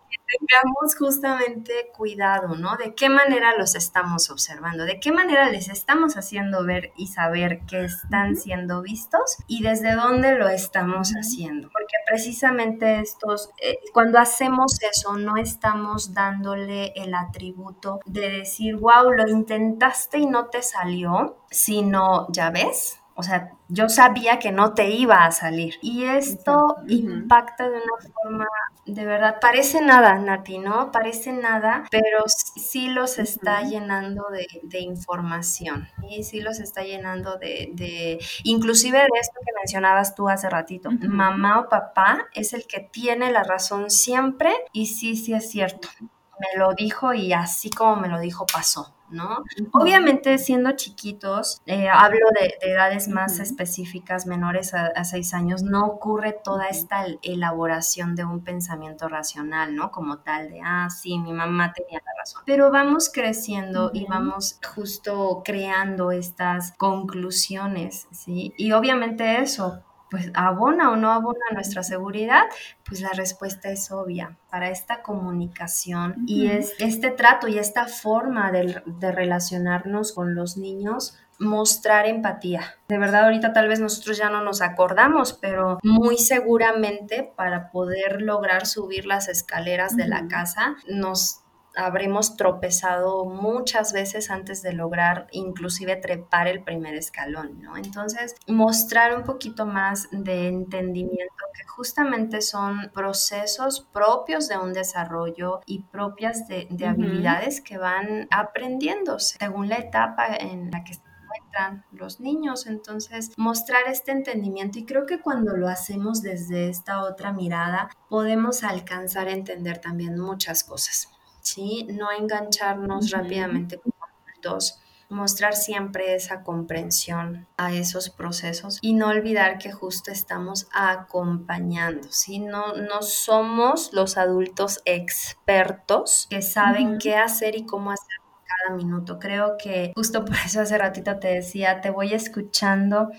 que 0.10 0.18
tengamos 0.38 0.96
justamente 0.98 1.92
cuidado, 1.96 2.56
¿no? 2.56 2.78
De 2.78 2.96
qué 2.96 3.10
manera 3.10 3.56
los 3.58 3.76
estamos 3.76 4.30
observando, 4.30 4.86
de 4.86 5.00
qué 5.00 5.12
manera 5.12 5.50
les 5.50 5.70
estamos 5.70 6.18
haciendo 6.18 6.66
ver 6.66 6.92
y 6.98 7.08
saber 7.08 7.62
que 7.68 7.86
están 7.86 8.36
siendo 8.36 8.82
vistos 8.82 9.38
y 9.48 9.62
desde 9.62 9.94
dónde 9.94 10.36
lo 10.36 10.50
estamos 10.50 11.12
haciendo. 11.12 11.70
Porque 11.70 11.96
precisamente 12.08 13.00
estos, 13.00 13.50
eh, 13.62 13.78
cuando 13.94 14.20
hacemos 14.20 14.82
eso, 14.82 15.18
no 15.18 15.38
estamos 15.38 16.14
dándole 16.14 16.94
el 16.96 17.14
atributo 17.14 18.00
de 18.06 18.30
decir, 18.32 18.76
wow, 18.78 19.12
lo 19.12 19.28
intentaste 19.28 20.20
y 20.20 20.26
no 20.26 20.48
te 20.48 20.62
salió, 20.62 21.38
sino, 21.52 22.28
ya 22.32 22.50
ves, 22.50 22.99
o 23.20 23.24
sea, 23.24 23.52
yo 23.68 23.90
sabía 23.90 24.40
que 24.40 24.54
no 24.54 24.74
te 24.74 24.92
iba 24.92 25.26
a 25.26 25.32
salir. 25.32 25.76
Y 25.82 26.06
esto 26.06 26.78
impacta 26.88 27.70
de 27.70 27.76
una 27.76 28.14
forma, 28.14 28.48
de 28.86 29.06
verdad, 29.06 29.40
parece 29.42 29.82
nada, 29.82 30.18
Nati, 30.18 30.58
¿no? 30.58 30.90
Parece 30.94 31.34
nada, 31.34 31.84
pero 31.92 32.24
sí 32.28 32.88
los 32.88 33.20
está 33.20 33.64
llenando 33.64 34.24
de, 34.30 34.80
información. 34.80 35.90
Y 36.10 36.24
sí 36.24 36.40
los 36.40 36.62
está 36.62 36.84
llenando 36.84 37.36
de, 37.36 38.20
inclusive 38.44 39.00
de 39.00 39.20
esto 39.20 39.38
que 39.46 39.52
mencionabas 39.54 40.16
tú 40.16 40.30
hace 40.30 40.50
ratito. 40.50 40.90
Mamá 40.90 41.60
o 41.60 41.68
papá 41.68 42.26
es 42.34 42.54
el 42.54 42.68
que 42.68 42.80
tiene 42.80 43.34
la 43.34 43.44
razón 43.44 43.90
siempre 43.90 44.54
y 44.72 44.86
sí, 44.86 45.18
sí 45.18 45.34
es 45.34 45.50
cierto. 45.50 45.90
Me 46.00 46.58
lo 46.58 46.74
dijo 46.74 47.14
y 47.14 47.34
así 47.34 47.70
como 47.70 47.98
me 47.98 48.08
lo 48.08 48.18
dijo 48.18 48.46
pasó. 48.46 48.96
¿No? 49.12 49.44
Obviamente 49.72 50.38
siendo 50.38 50.72
chiquitos, 50.74 51.62
eh, 51.66 51.90
hablo 51.90 52.28
de, 52.40 52.58
edades 52.62 53.08
más 53.08 53.40
específicas, 53.40 54.26
menores 54.26 54.74
a, 54.74 55.04
seis 55.04 55.34
años, 55.34 55.64
no 55.64 55.86
ocurre 55.86 56.36
toda 56.44 56.68
esta 56.68 57.06
elaboración 57.22 58.16
de 58.16 58.26
un 58.26 58.44
pensamiento 58.44 59.08
racional, 59.08 59.76
¿no? 59.76 59.92
Como 59.92 60.20
tal 60.20 60.50
de, 60.50 60.62
ah, 60.64 60.90
sí, 60.90 61.18
mi 61.20 61.34
mamá 61.34 61.74
tenía 61.74 62.00
la 62.06 62.12
razón. 62.20 62.44
Pero 62.46 62.72
vamos 62.72 63.10
creciendo 63.12 63.92
y 63.94 64.06
vamos 64.06 64.60
justo 64.76 65.42
creando 65.44 66.12
estas 66.12 66.74
conclusiones, 66.78 68.08
¿sí? 68.12 68.54
Y 68.58 68.72
obviamente 68.72 69.42
eso 69.42 69.84
pues 70.10 70.32
abona 70.34 70.92
o 70.92 70.96
no 70.96 71.12
abona 71.12 71.46
nuestra 71.54 71.84
seguridad, 71.84 72.44
pues 72.86 73.02
la 73.02 73.12
respuesta 73.12 73.70
es 73.70 73.92
obvia. 73.92 74.38
Para 74.50 74.70
esta 74.70 75.04
comunicación 75.04 76.24
y 76.26 76.48
es, 76.48 76.74
este 76.80 77.12
trato 77.12 77.48
y 77.48 77.60
esta 77.60 77.86
forma 77.86 78.52
de, 78.52 78.82
de 78.86 79.12
relacionarnos 79.12 80.14
con 80.14 80.34
los 80.34 80.58
niños, 80.58 81.18
mostrar 81.40 82.06
empatía. 82.06 82.76
De 82.90 82.98
verdad, 82.98 83.26
ahorita 83.26 83.54
tal 83.54 83.68
vez 83.68 83.80
nosotros 83.80 84.18
ya 84.18 84.30
no 84.30 84.44
nos 84.44 84.62
acordamos, 84.62 85.34
pero 85.34 85.80
muy 85.84 86.18
seguramente 86.18 87.32
para 87.36 87.72
poder 87.72 88.22
lograr 88.22 88.66
subir 88.66 89.06
las 89.06 89.30
escaleras 89.30 89.96
de 89.96 90.08
la 90.08 90.28
casa, 90.28 90.76
nos 90.88 91.42
habremos 91.76 92.36
tropezado 92.36 93.26
muchas 93.26 93.94
veces 93.94 94.30
antes 94.30 94.62
de 94.62 94.74
lograr 94.74 95.28
inclusive 95.32 95.96
trepar 95.96 96.48
el 96.48 96.64
primer 96.64 96.96
escalón, 96.96 97.62
¿no? 97.62 97.78
Entonces, 97.78 98.36
mostrar 98.48 99.16
un 99.16 99.24
poquito 99.24 99.66
más 99.66 100.08
de 100.12 100.48
entendimiento 100.48 101.34
que 101.54 101.68
justamente 101.68 102.42
son 102.42 102.92
procesos 102.94 103.88
propios 103.94 104.48
de 104.48 104.58
un 104.58 104.74
desarrollo 104.74 105.62
y 105.66 105.84
propias 105.84 106.48
de, 106.48 106.68
habilidades 106.86 107.62
que 107.62 107.78
van 107.78 108.28
aprendiéndose 108.32 109.38
según 109.38 109.70
la 109.70 109.78
etapa 109.78 110.36
en 110.36 110.72
la 110.72 110.84
que 110.84 110.94
se 110.96 111.02
encuentran 111.24 111.86
los 111.92 112.20
niños. 112.20 112.66
Entonces, 112.66 113.32
mostrar 113.38 113.84
este 113.88 114.12
entendimiento 114.12 114.80
y 114.80 114.86
creo 114.86 115.06
que 115.06 115.20
cuando 115.20 115.56
lo 115.56 115.68
hacemos 115.68 116.22
desde 116.22 116.70
esta 116.70 117.04
otra 117.04 117.32
mirada, 117.32 117.90
podemos 118.10 118.64
alcanzar 118.64 119.28
a 119.28 119.34
entender 119.34 119.80
también 119.80 120.18
muchas 120.18 120.64
cosas. 120.64 121.10
¿Sí? 121.42 121.88
No 121.90 122.12
engancharnos 122.12 123.12
rápidamente 123.12 123.78
con 123.80 123.94
adultos, 124.28 124.80
mostrar 125.10 125.56
siempre 125.56 126.14
esa 126.14 126.44
comprensión 126.44 127.48
a 127.58 127.74
esos 127.74 128.10
procesos 128.12 128.78
y 128.82 128.94
no 128.94 129.08
olvidar 129.08 129.58
que 129.58 129.72
justo 129.72 130.12
estamos 130.12 130.68
acompañando, 130.72 132.08
¿sí? 132.12 132.40
No, 132.40 132.76
no 132.76 133.02
somos 133.02 133.92
los 133.92 134.18
adultos 134.18 134.82
expertos 134.86 136.28
que 136.30 136.42
saben 136.42 137.00
qué 137.00 137.16
hacer 137.16 137.56
y 137.56 137.66
cómo 137.66 137.92
hacer 137.92 138.18
cada 138.46 138.78
minuto. 138.78 139.18
Creo 139.20 139.58
que 139.58 139.94
justo 139.96 140.26
por 140.26 140.36
eso 140.46 140.62
hace 140.62 140.78
ratito 140.78 141.18
te 141.20 141.30
decía, 141.30 141.82
te 141.82 141.90
voy 141.90 142.14
escuchando 142.14 143.10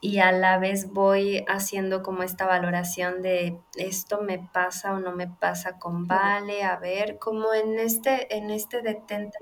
y 0.00 0.18
a 0.18 0.32
la 0.32 0.58
vez 0.58 0.92
voy 0.92 1.44
haciendo 1.46 2.02
como 2.02 2.22
esta 2.22 2.46
valoración 2.46 3.22
de 3.22 3.58
esto 3.76 4.22
me 4.22 4.38
pasa 4.38 4.92
o 4.94 4.98
no 4.98 5.12
me 5.12 5.28
pasa 5.28 5.78
con 5.78 6.06
Vale, 6.06 6.62
a 6.64 6.76
ver, 6.76 7.18
como 7.18 7.52
en 7.52 7.78
este, 7.78 8.34
en 8.34 8.50
este 8.50 8.80
detente 8.82 9.38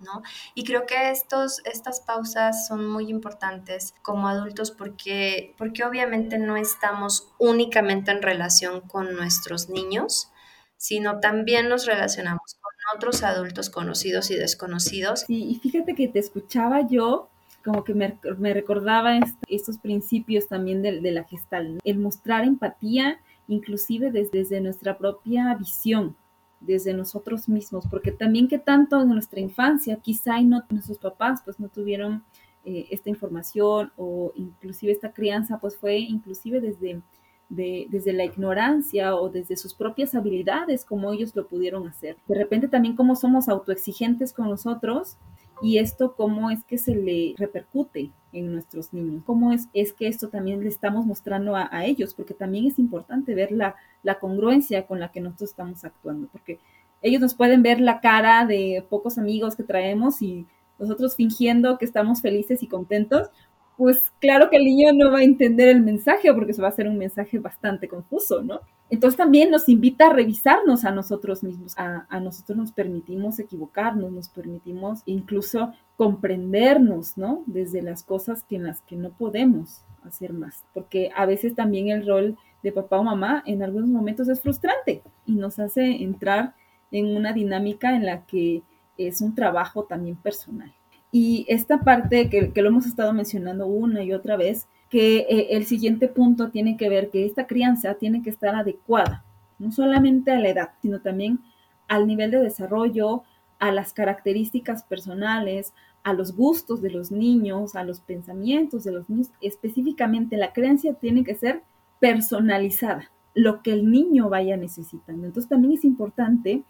¿no? 0.00 0.22
Y 0.54 0.64
creo 0.64 0.86
que 0.86 1.10
estos, 1.10 1.60
estas 1.64 2.00
pausas 2.00 2.66
son 2.66 2.86
muy 2.86 3.10
importantes 3.10 3.94
como 4.02 4.28
adultos 4.28 4.70
porque, 4.70 5.54
porque 5.58 5.84
obviamente 5.84 6.38
no 6.38 6.56
estamos 6.56 7.28
únicamente 7.38 8.10
en 8.10 8.22
relación 8.22 8.80
con 8.80 9.16
nuestros 9.16 9.68
niños, 9.68 10.30
sino 10.76 11.18
también 11.18 11.68
nos 11.68 11.86
relacionamos 11.86 12.56
con 12.60 12.96
otros 12.96 13.22
adultos 13.22 13.70
conocidos 13.70 14.30
y 14.30 14.36
desconocidos. 14.36 15.24
Sí, 15.26 15.50
y 15.50 15.58
fíjate 15.58 15.94
que 15.94 16.08
te 16.08 16.20
escuchaba 16.20 16.86
yo 16.86 17.28
como 17.68 17.84
que 17.84 17.92
me, 17.92 18.54
recordaba 18.54 19.18
estos 19.46 19.76
principios 19.76 20.48
también 20.48 20.80
de, 20.80 21.12
la 21.12 21.24
gestal, 21.24 21.78
el 21.84 21.98
mostrar 21.98 22.44
empatía 22.44 23.20
inclusive 23.46 24.10
desde, 24.10 24.38
desde 24.38 24.60
nuestra 24.62 24.96
propia 24.96 25.54
visión, 25.54 26.16
desde 26.60 26.94
nosotros 26.94 27.46
mismos, 27.46 27.84
porque 27.90 28.10
también 28.10 28.48
que 28.48 28.58
tanto 28.58 29.02
en 29.02 29.10
nuestra 29.10 29.40
infancia, 29.40 29.96
quizá 29.96 30.40
y 30.40 30.46
no, 30.46 30.64
nuestros 30.70 30.96
papás 30.96 31.42
pues 31.44 31.60
no 31.60 31.68
tuvieron 31.68 32.24
eh, 32.64 32.86
esta 32.90 33.10
información 33.10 33.92
o 33.98 34.32
inclusive 34.34 34.90
esta 34.90 35.12
crianza 35.12 35.58
pues 35.58 35.76
fue 35.76 35.98
inclusive 35.98 36.62
desde, 36.62 37.02
desde 37.50 38.12
la 38.14 38.24
ignorancia 38.24 39.14
o 39.14 39.28
desde 39.28 39.58
sus 39.58 39.74
propias 39.74 40.14
habilidades 40.14 40.86
como 40.86 41.12
ellos 41.12 41.36
lo 41.36 41.46
pudieron 41.46 41.86
hacer. 41.86 42.16
De 42.26 42.34
repente 42.34 42.66
también 42.66 42.96
como 42.96 43.14
somos 43.14 43.46
autoexigentes 43.50 44.32
con 44.32 44.48
nosotros 44.48 45.18
y 45.62 45.78
esto 45.78 46.14
cómo 46.14 46.50
es 46.50 46.64
que 46.64 46.78
se 46.78 46.94
le 46.94 47.34
repercute 47.36 48.10
en 48.32 48.52
nuestros 48.52 48.92
niños, 48.92 49.22
cómo 49.24 49.52
es, 49.52 49.68
es 49.72 49.92
que 49.92 50.06
esto 50.06 50.28
también 50.28 50.60
le 50.60 50.68
estamos 50.68 51.06
mostrando 51.06 51.56
a, 51.56 51.84
ellos, 51.84 52.14
porque 52.14 52.34
también 52.34 52.66
es 52.66 52.78
importante 52.78 53.34
ver 53.34 53.52
la, 53.52 53.74
la 54.02 54.18
congruencia 54.18 54.86
con 54.86 55.00
la 55.00 55.10
que 55.10 55.20
nosotros 55.20 55.50
estamos 55.50 55.84
actuando, 55.84 56.28
porque 56.30 56.58
ellos 57.00 57.20
nos 57.20 57.34
pueden 57.34 57.62
ver 57.62 57.80
la 57.80 58.00
cara 58.00 58.44
de 58.44 58.84
pocos 58.88 59.18
amigos 59.18 59.56
que 59.56 59.62
traemos 59.62 60.20
y 60.20 60.46
nosotros 60.78 61.16
fingiendo 61.16 61.78
que 61.78 61.84
estamos 61.84 62.20
felices 62.20 62.62
y 62.62 62.68
contentos, 62.68 63.30
pues 63.78 64.10
claro 64.18 64.50
que 64.50 64.56
el 64.56 64.64
niño 64.64 64.92
no 64.92 65.12
va 65.12 65.20
a 65.20 65.22
entender 65.22 65.68
el 65.68 65.80
mensaje 65.80 66.34
porque 66.34 66.52
se 66.52 66.60
va 66.60 66.66
a 66.66 66.72
hacer 66.72 66.88
un 66.88 66.98
mensaje 66.98 67.38
bastante 67.38 67.86
confuso, 67.86 68.42
¿no? 68.42 68.60
Entonces 68.90 69.16
también 69.16 69.52
nos 69.52 69.68
invita 69.68 70.08
a 70.08 70.12
revisarnos 70.12 70.84
a 70.84 70.90
nosotros 70.90 71.44
mismos, 71.44 71.74
a, 71.78 72.18
nosotros 72.18 72.58
nos 72.58 72.72
permitimos 72.72 73.38
equivocarnos, 73.38 74.10
nos 74.10 74.30
permitimos 74.30 75.02
incluso 75.06 75.72
comprendernos, 75.96 77.16
¿no? 77.16 77.44
Desde 77.46 77.80
las 77.80 78.02
cosas 78.02 78.42
que 78.42 78.56
en 78.56 78.64
las 78.64 78.80
que 78.80 78.96
no 78.96 79.10
podemos 79.10 79.84
hacer 80.02 80.32
más, 80.32 80.64
porque 80.74 81.10
a 81.14 81.24
veces 81.24 81.54
también 81.54 81.88
el 81.88 82.04
rol 82.04 82.36
de 82.64 82.72
papá 82.72 82.98
o 82.98 83.04
mamá 83.04 83.44
en 83.46 83.62
algunos 83.62 83.90
momentos 83.90 84.28
es 84.28 84.40
frustrante 84.40 85.02
y 85.24 85.36
nos 85.36 85.60
hace 85.60 86.02
entrar 86.02 86.54
en 86.90 87.16
una 87.16 87.32
dinámica 87.32 87.94
en 87.94 88.06
la 88.06 88.26
que 88.26 88.64
es 88.96 89.20
un 89.20 89.36
trabajo 89.36 89.84
también 89.84 90.16
personal. 90.16 90.74
Y 91.10 91.46
esta 91.48 91.80
parte 91.80 92.28
que, 92.28 92.52
lo 92.54 92.68
hemos 92.68 92.86
estado 92.86 93.12
mencionando 93.12 93.66
una 93.66 94.02
y 94.02 94.12
otra 94.12 94.36
vez, 94.36 94.66
que 94.90 95.18
eh, 95.28 95.48
el 95.50 95.66
siguiente 95.66 96.08
punto 96.08 96.50
tiene 96.50 96.76
que 96.76 96.88
ver 96.88 97.10
que 97.10 97.24
esta 97.26 97.46
crianza 97.46 97.94
tiene 97.94 98.22
que 98.22 98.30
estar 98.30 98.54
adecuada, 98.54 99.24
no 99.58 99.72
solamente 99.72 100.30
a 100.30 100.38
la 100.38 100.48
edad, 100.48 100.70
sino 100.80 101.00
también 101.00 101.40
al 101.88 102.06
nivel 102.06 102.30
de 102.30 102.42
desarrollo, 102.42 103.22
a 103.58 103.72
las 103.72 103.92
características 103.92 104.84
personales, 104.84 105.72
a 106.04 106.12
los 106.12 106.36
gustos 106.36 106.80
de 106.80 106.90
los 106.90 107.10
niños, 107.10 107.74
a 107.74 107.84
los 107.84 108.00
pensamientos 108.00 108.84
de 108.84 108.92
los 108.92 109.08
niños. 109.08 109.30
Específicamente, 109.40 110.36
la 110.36 110.52
creencia 110.52 110.94
tiene 110.94 111.24
que 111.24 111.34
ser 111.34 111.62
personalizada, 112.00 113.10
lo 113.34 113.62
que 113.62 113.72
el 113.72 113.90
niño 113.90 114.28
vaya 114.28 114.56
necesitando. 114.56 115.26
Entonces, 115.26 115.48
también 115.48 115.74
es 115.74 115.84
importante 115.84 116.62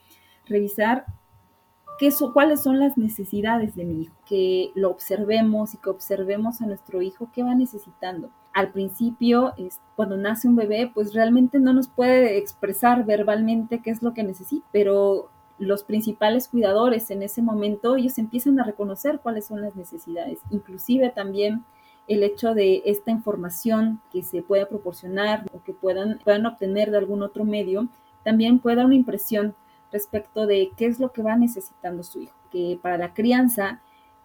revisar 0.46 1.04
qué 1.98 2.10
cuáles 2.32 2.62
son 2.62 2.78
las 2.78 2.96
necesidades 2.96 3.74
de 3.74 3.84
mi 3.84 4.02
hijo, 4.02 4.14
que 4.24 4.70
lo 4.74 4.90
observemos 4.90 5.74
y 5.74 5.78
que 5.78 5.90
observemos 5.90 6.60
a 6.60 6.66
nuestro 6.66 7.02
hijo 7.02 7.28
qué 7.34 7.42
va 7.42 7.54
necesitando. 7.54 8.30
Al 8.52 8.72
principio, 8.72 9.52
es, 9.56 9.80
cuando 9.96 10.16
nace 10.16 10.48
un 10.48 10.56
bebé, 10.56 10.90
pues 10.92 11.12
realmente 11.12 11.58
no 11.58 11.72
nos 11.72 11.88
puede 11.88 12.38
expresar 12.38 13.04
verbalmente 13.04 13.80
qué 13.82 13.90
es 13.90 14.02
lo 14.02 14.14
que 14.14 14.22
necesita, 14.22 14.66
pero 14.72 15.28
los 15.58 15.82
principales 15.82 16.48
cuidadores 16.48 17.10
en 17.10 17.22
ese 17.22 17.42
momento, 17.42 17.96
ellos 17.96 18.16
empiezan 18.18 18.60
a 18.60 18.64
reconocer 18.64 19.20
cuáles 19.20 19.46
son 19.46 19.60
las 19.60 19.74
necesidades, 19.74 20.38
inclusive 20.50 21.10
también 21.10 21.64
el 22.06 22.22
hecho 22.22 22.54
de 22.54 22.82
esta 22.86 23.10
información 23.10 24.00
que 24.10 24.22
se 24.22 24.42
pueda 24.42 24.66
proporcionar 24.66 25.44
o 25.52 25.62
que 25.62 25.74
puedan, 25.74 26.18
puedan 26.24 26.46
obtener 26.46 26.90
de 26.90 26.98
algún 26.98 27.22
otro 27.22 27.44
medio, 27.44 27.88
también 28.24 28.60
puede 28.60 28.76
dar 28.76 28.86
una 28.86 28.94
impresión 28.94 29.54
respecto 29.92 30.46
de 30.46 30.70
qué 30.76 30.86
es 30.86 31.00
lo 31.00 31.12
que 31.12 31.22
va 31.22 31.36
necesitando 31.36 32.02
su 32.02 32.20
hijo. 32.20 32.36
Que 32.50 32.78
para 32.80 32.98
la 32.98 33.14
crianza 33.14 33.80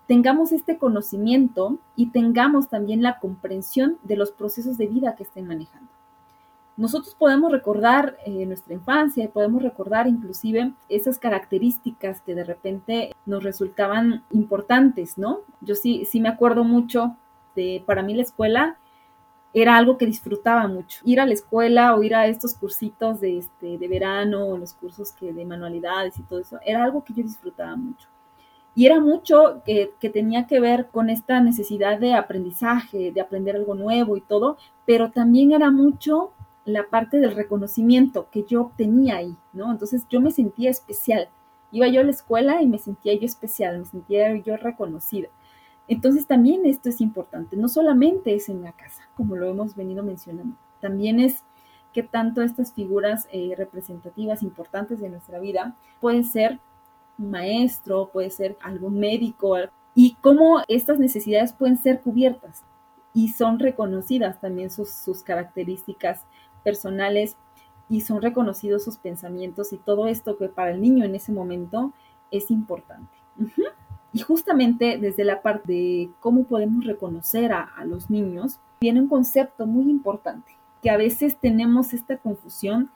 tengamos 0.08 0.52
este 0.52 0.78
conocimiento 0.78 1.78
y 1.96 2.08
tengamos 2.12 2.70
también 2.70 3.02
la 3.02 3.20
comprensión 3.20 3.98
de 4.04 4.18
los 4.18 4.32
procesos 4.32 4.78
de 4.78 4.88
vida 4.88 5.16
que 5.16 5.24
estén 5.24 5.48
manejando. 5.48 5.90
Nosotros 6.76 7.14
podemos 7.14 7.52
recordar 7.52 8.18
eh, 8.26 8.46
nuestra 8.48 8.74
infancia 8.74 9.24
y 9.24 9.28
podemos 9.28 9.62
recordar 9.62 10.08
inclusive 10.08 10.74
esas 10.90 11.20
características 11.20 12.22
que 12.22 12.34
de 12.34 12.44
repente 12.44 13.12
nos 13.28 13.44
resultaban 13.44 14.24
importantes, 14.32 15.18
¿no? 15.20 15.42
Yo 15.62 15.76
sí, 15.76 16.06
sí 16.06 16.20
me 16.20 16.30
acuerdo 16.30 16.64
mucho 16.64 17.16
de, 17.56 17.84
para 17.86 18.02
mí 18.02 18.16
la 18.16 18.24
escuela 18.24 18.78
era 19.54 19.78
algo 19.78 19.98
que 19.98 20.06
disfrutaba 20.06 20.68
mucho. 20.68 21.00
Ir 21.06 21.20
a 21.20 21.26
la 21.26 21.34
escuela 21.34 21.96
o 21.96 22.04
ir 22.04 22.16
a 22.16 22.28
estos 22.28 22.56
cursitos 22.56 23.22
de, 23.22 23.38
este, 23.38 23.78
de 23.78 23.88
verano 23.88 24.48
o 24.48 24.58
los 24.58 24.74
cursos 24.74 25.12
que, 25.12 25.32
de 25.32 25.46
manualidades 25.46 26.18
y 26.18 26.24
todo 26.24 26.40
eso, 26.40 26.60
era 26.66 26.84
algo 26.84 27.04
que 27.04 27.14
yo 27.14 27.24
disfrutaba 27.24 27.76
mucho. 27.76 28.08
Y 28.76 28.88
era 28.88 29.00
mucho 29.00 29.62
que, 29.64 29.94
que, 30.00 30.10
tenía 30.10 30.48
que 30.48 30.60
ver 30.60 30.88
con 30.88 31.12
esta 31.12 31.40
necesidad 31.40 32.00
de 32.00 32.16
aprendizaje, 32.16 33.12
de 33.12 33.22
aprender 33.22 33.56
algo 33.56 33.76
nuevo 33.76 34.18
y 34.18 34.22
todo, 34.22 34.58
pero 34.86 35.12
también 35.12 35.52
era 35.52 35.70
mucho 35.70 36.32
la 36.66 36.88
parte 36.90 37.18
del 37.20 37.36
reconocimiento 37.36 38.28
que 38.32 38.44
yo 38.44 38.62
obtenía 38.62 39.18
ahí, 39.18 39.36
¿no? 39.52 39.72
Entonces 39.72 40.08
yo 40.10 40.22
me 40.22 40.32
sentía 40.32 40.72
especial. 40.72 41.30
Iba 41.72 41.88
yo 41.88 42.02
a 42.02 42.04
la 42.04 42.12
escuela 42.12 42.62
y 42.62 42.68
me 42.68 42.80
sentía 42.80 43.14
yo 43.14 43.26
especial, 43.26 43.80
me 43.80 43.86
sentía 43.86 44.36
yo 44.38 44.58
reconocida. 44.58 45.28
Entonces 45.88 46.28
también 46.28 46.66
esto 46.66 46.90
es 46.90 47.02
importante, 47.02 47.58
no 47.58 47.68
solamente 47.68 48.34
es 48.34 48.50
en 48.50 48.62
la 48.64 48.72
casa, 48.72 49.04
como 49.16 49.36
lo 49.36 49.50
hemos 49.50 49.76
venido 49.76 50.04
mencionando, 50.04 50.56
también 50.80 51.20
es 51.20 51.44
que 51.94 52.04
tanto 52.04 52.42
estas 52.42 52.74
figuras 52.74 53.28
eh, 53.32 53.54
representativas 53.56 54.44
importantes 54.44 55.00
de 55.00 55.10
nuestra 55.10 55.40
vida 55.40 55.76
pueden 56.02 56.24
ser 56.24 56.60
un 57.18 57.32
maestro, 57.32 58.10
puede 58.12 58.32
ser 58.32 58.58
algún 58.62 59.00
médico, 59.00 59.56
y 59.96 60.16
cómo 60.22 60.64
estas 60.68 61.00
necesidades 61.00 61.54
pueden 61.54 61.78
ser 61.78 62.02
cubiertas 62.02 62.64
y 63.14 63.30
son 63.30 63.60
reconocidas 63.60 64.42
también 64.42 64.72
sus, 64.72 65.24
características 65.24 66.26
personales 66.64 67.38
y 67.90 68.02
son 68.02 68.22
reconocidos 68.22 68.84
sus 68.84 68.98
pensamientos 68.98 69.72
y 69.72 69.78
todo 69.78 70.08
esto 70.08 70.38
que 70.38 70.50
para 70.50 70.72
el 70.72 70.82
niño 70.82 71.06
en 71.06 71.16
ese 71.16 71.32
momento 71.32 71.94
es 72.32 72.50
importante. 72.50 73.14
Y 74.14 74.20
justamente 74.20 74.98
desde 75.00 75.24
la 75.24 75.42
parte 75.42 75.74
de 75.74 76.10
cómo 76.20 76.44
podemos 76.44 76.86
reconocer 76.86 77.52
a, 77.52 77.84
los 77.86 78.12
niños, 78.12 78.60
viene 78.80 79.02
un 79.02 79.08
concepto 79.08 79.66
muy 79.66 79.90
importante, 79.90 80.52
que 80.84 80.92
a 80.92 80.98
veces 80.98 81.38
tenemos 81.40 81.94
esta 81.94 82.18
confusión. 82.18 82.92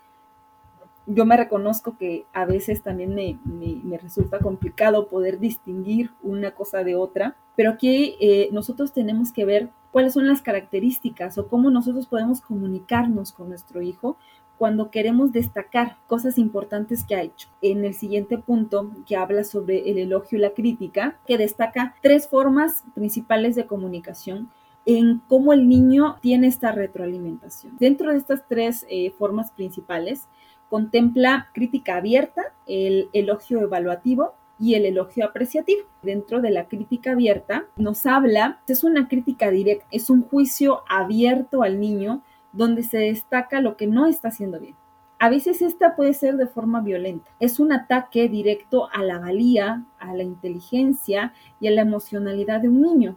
Yo 1.07 1.25
me 1.25 1.35
reconozco 1.35 1.97
que 1.97 2.25
a 2.33 2.45
veces 2.45 2.83
también 2.83 3.15
me, 3.15 3.97
resulta 3.97 4.39
complicado 4.39 5.07
poder 5.07 5.39
distinguir 5.39 6.11
una 6.21 6.51
cosa 6.51 6.83
de 6.83 6.95
otra, 6.95 7.35
pero 7.55 7.71
aquí 7.71 8.15
eh, 8.19 8.49
nosotros 8.51 8.93
tenemos 8.93 9.31
que 9.31 9.45
ver 9.45 9.71
cuáles 9.91 10.13
son 10.13 10.27
las 10.27 10.43
características 10.43 11.39
o 11.39 11.47
cómo 11.47 11.71
nosotros 11.71 12.05
podemos 12.05 12.41
comunicarnos 12.41 13.31
con 13.31 13.49
nuestro 13.49 13.81
hijo 13.81 14.17
cuando 14.57 14.89
queremos 14.91 15.31
destacar 15.31 15.97
cosas 16.07 16.37
importantes 16.37 17.03
que 17.03 17.15
ha 17.15 17.21
hecho. 17.21 17.49
En 17.61 17.85
el 17.85 17.93
siguiente 17.93 18.37
punto, 18.37 18.91
que 19.05 19.15
habla 19.15 19.43
sobre 19.43 19.89
el 19.89 19.97
elogio 19.97 20.37
y 20.37 20.41
la 20.41 20.51
crítica, 20.51 21.19
que 21.27 21.37
destaca 21.37 21.95
tres 22.01 22.27
formas 22.27 22.83
principales 22.95 23.55
de 23.55 23.67
comunicación 23.67 24.49
en 24.85 25.21
cómo 25.27 25.53
el 25.53 25.67
niño 25.67 26.17
tiene 26.21 26.47
esta 26.47 26.71
retroalimentación. 26.71 27.75
Dentro 27.77 28.11
de 28.11 28.17
estas 28.17 28.47
tres 28.47 28.85
eh, 28.89 29.11
formas 29.11 29.51
principales, 29.51 30.27
contempla 30.69 31.49
crítica 31.53 31.97
abierta, 31.97 32.53
el 32.65 33.09
elogio 33.13 33.61
evaluativo 33.61 34.33
y 34.59 34.75
el 34.75 34.85
elogio 34.85 35.25
apreciativo. 35.25 35.83
Dentro 36.01 36.41
de 36.41 36.51
la 36.51 36.67
crítica 36.67 37.11
abierta 37.11 37.65
nos 37.75 38.05
habla, 38.05 38.61
es 38.67 38.83
una 38.83 39.07
crítica 39.07 39.51
directa, 39.51 39.85
es 39.91 40.09
un 40.09 40.23
juicio 40.23 40.83
abierto 40.89 41.63
al 41.63 41.79
niño 41.79 42.21
donde 42.51 42.83
se 42.83 42.97
destaca 42.97 43.61
lo 43.61 43.77
que 43.77 43.87
no 43.87 44.05
está 44.05 44.29
haciendo 44.29 44.59
bien. 44.59 44.75
A 45.19 45.29
veces 45.29 45.61
esta 45.61 45.95
puede 45.95 46.13
ser 46.13 46.37
de 46.37 46.45
forma 46.45 46.81
violenta. 46.81 47.31
Es 47.39 47.59
un 47.59 47.71
ataque 47.71 48.29
directo 48.29 48.87
a 48.93 49.03
la 49.03 49.19
valía, 49.19 49.83
a 49.99 50.13
la 50.13 50.23
inteligencia 50.23 51.33
y 51.59 51.67
a 51.67 51.71
la 51.71 51.81
emocionalidad 51.81 52.61
de 52.61 52.69
un 52.69 52.81
niño. 52.81 53.15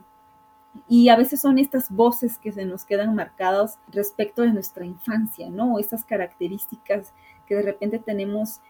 Y 0.89 1.09
a 1.09 1.17
veces 1.17 1.41
son 1.41 1.59
estas 1.59 1.91
voces 1.91 2.39
que 2.39 2.53
se 2.53 2.65
nos 2.65 2.85
quedan 2.85 3.15
marcadas 3.15 3.79
respecto 3.89 4.43
de 4.43 4.53
nuestra 4.53 4.87
infancia, 4.87 5.51
¿no? 5.51 5.79
Estas 5.79 6.05
características 6.05 7.13
que 7.47 7.57
de 7.57 7.63
repente 7.63 7.99
tenemos 7.99 8.61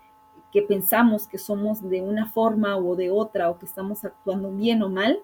que 0.50 0.62
pensamos 0.62 1.28
que 1.28 1.38
somos 1.38 1.88
de 1.88 2.02
una 2.02 2.26
forma 2.26 2.76
o 2.76 2.96
de 2.96 3.10
otra 3.10 3.50
o 3.50 3.58
que 3.58 3.66
estamos 3.66 4.04
actuando 4.04 4.50
bien 4.50 4.82
o 4.82 4.88
mal, 4.88 5.20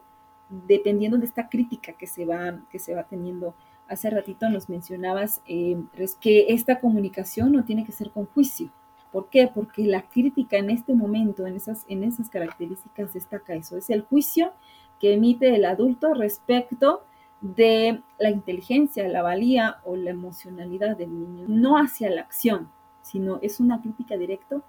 dependiendo 0.49 1.19
de 1.19 1.27
esta 1.27 1.49
crítica 1.49 1.95
que 1.95 2.07
se 2.07 2.25
va, 2.25 2.61
que 2.71 2.79
se 2.79 2.95
va 2.95 3.05
teniendo. 3.05 3.55
Hace 3.89 4.11
ratito 4.11 4.49
nos 4.49 4.69
mencionabas 4.69 5.43
eh, 5.47 5.81
que 6.21 6.47
esta 6.49 6.81
comunicación 6.81 7.53
no 7.53 7.65
tiene 7.65 7.85
que 7.85 7.93
ser 7.93 8.11
con 8.11 8.27
juicio. 8.27 8.71
¿Por 9.13 9.29
qué? 9.29 9.49
Porque 9.53 9.87
la 9.87 10.03
crítica 10.03 10.59
en 10.59 10.71
este 10.71 10.93
momento, 10.93 11.47
en 11.47 11.57
esas, 11.57 11.85
en 11.89 12.05
esas 12.05 12.29
características, 12.29 13.15
destaca 13.15 13.55
eso. 13.55 13.77
Es 13.77 13.89
el 13.91 14.03
juicio 14.03 14.53
que 15.01 15.15
emite 15.15 15.55
el 15.55 15.65
adulto 15.65 16.15
respecto 16.15 17.03
de 17.41 18.03
la 18.19 18.31
inteligencia, 18.31 19.07
la 19.09 19.23
valía 19.23 19.79
o 19.85 19.97
la 19.97 20.11
emocionalidad 20.11 20.97
del 20.97 21.19
niño, 21.19 21.45
no 21.49 21.77
hacia 21.77 22.11
la 22.11 22.23
acción, 22.23 22.71
sino 23.03 23.39
es 23.43 23.61
una 23.61 23.81
crítica 23.81 24.17
directa 24.17 24.61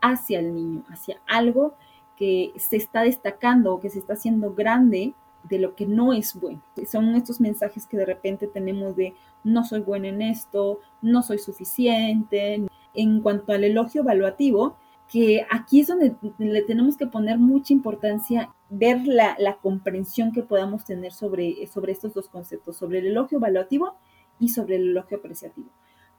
hacia 0.00 0.40
el 0.40 0.54
niño, 0.54 0.82
hacia 0.88 1.20
algo 1.26 1.74
que 2.16 2.52
se 2.56 2.76
está 2.76 3.02
destacando 3.02 3.74
o 3.74 3.80
que 3.80 3.90
se 3.90 3.98
está 3.98 4.14
haciendo 4.14 4.54
grande 4.54 5.14
de 5.48 5.58
lo 5.58 5.74
que 5.74 5.86
no 5.86 6.12
es 6.12 6.34
bueno. 6.38 6.62
Son 6.90 7.14
estos 7.14 7.40
mensajes 7.40 7.86
que 7.86 7.96
de 7.96 8.06
repente 8.06 8.46
tenemos 8.46 8.96
de 8.96 9.14
no 9.44 9.64
soy 9.64 9.80
bueno 9.80 10.06
en 10.06 10.22
esto, 10.22 10.80
no 11.02 11.22
soy 11.22 11.38
suficiente. 11.38 12.66
En 12.94 13.20
cuanto 13.20 13.52
al 13.52 13.64
elogio 13.64 14.02
evaluativo, 14.02 14.76
que 15.10 15.46
aquí 15.50 15.80
es 15.80 15.88
donde 15.88 16.16
le 16.38 16.62
tenemos 16.62 16.96
que 16.96 17.06
poner 17.06 17.38
mucha 17.38 17.72
importancia, 17.72 18.52
ver 18.70 19.06
la, 19.06 19.36
comprensión 19.62 20.32
que 20.32 20.42
podamos 20.42 20.84
tener 20.84 21.12
sobre, 21.12 21.66
sobre 21.66 21.92
estos 21.92 22.14
dos 22.14 22.28
conceptos, 22.28 22.76
sobre 22.76 22.98
el 22.98 23.06
elogio 23.08 23.38
evaluativo 23.38 23.94
y 24.40 24.48
sobre 24.48 24.76
el 24.76 24.90
elogio 24.90 25.18
apreciativo. 25.18 25.68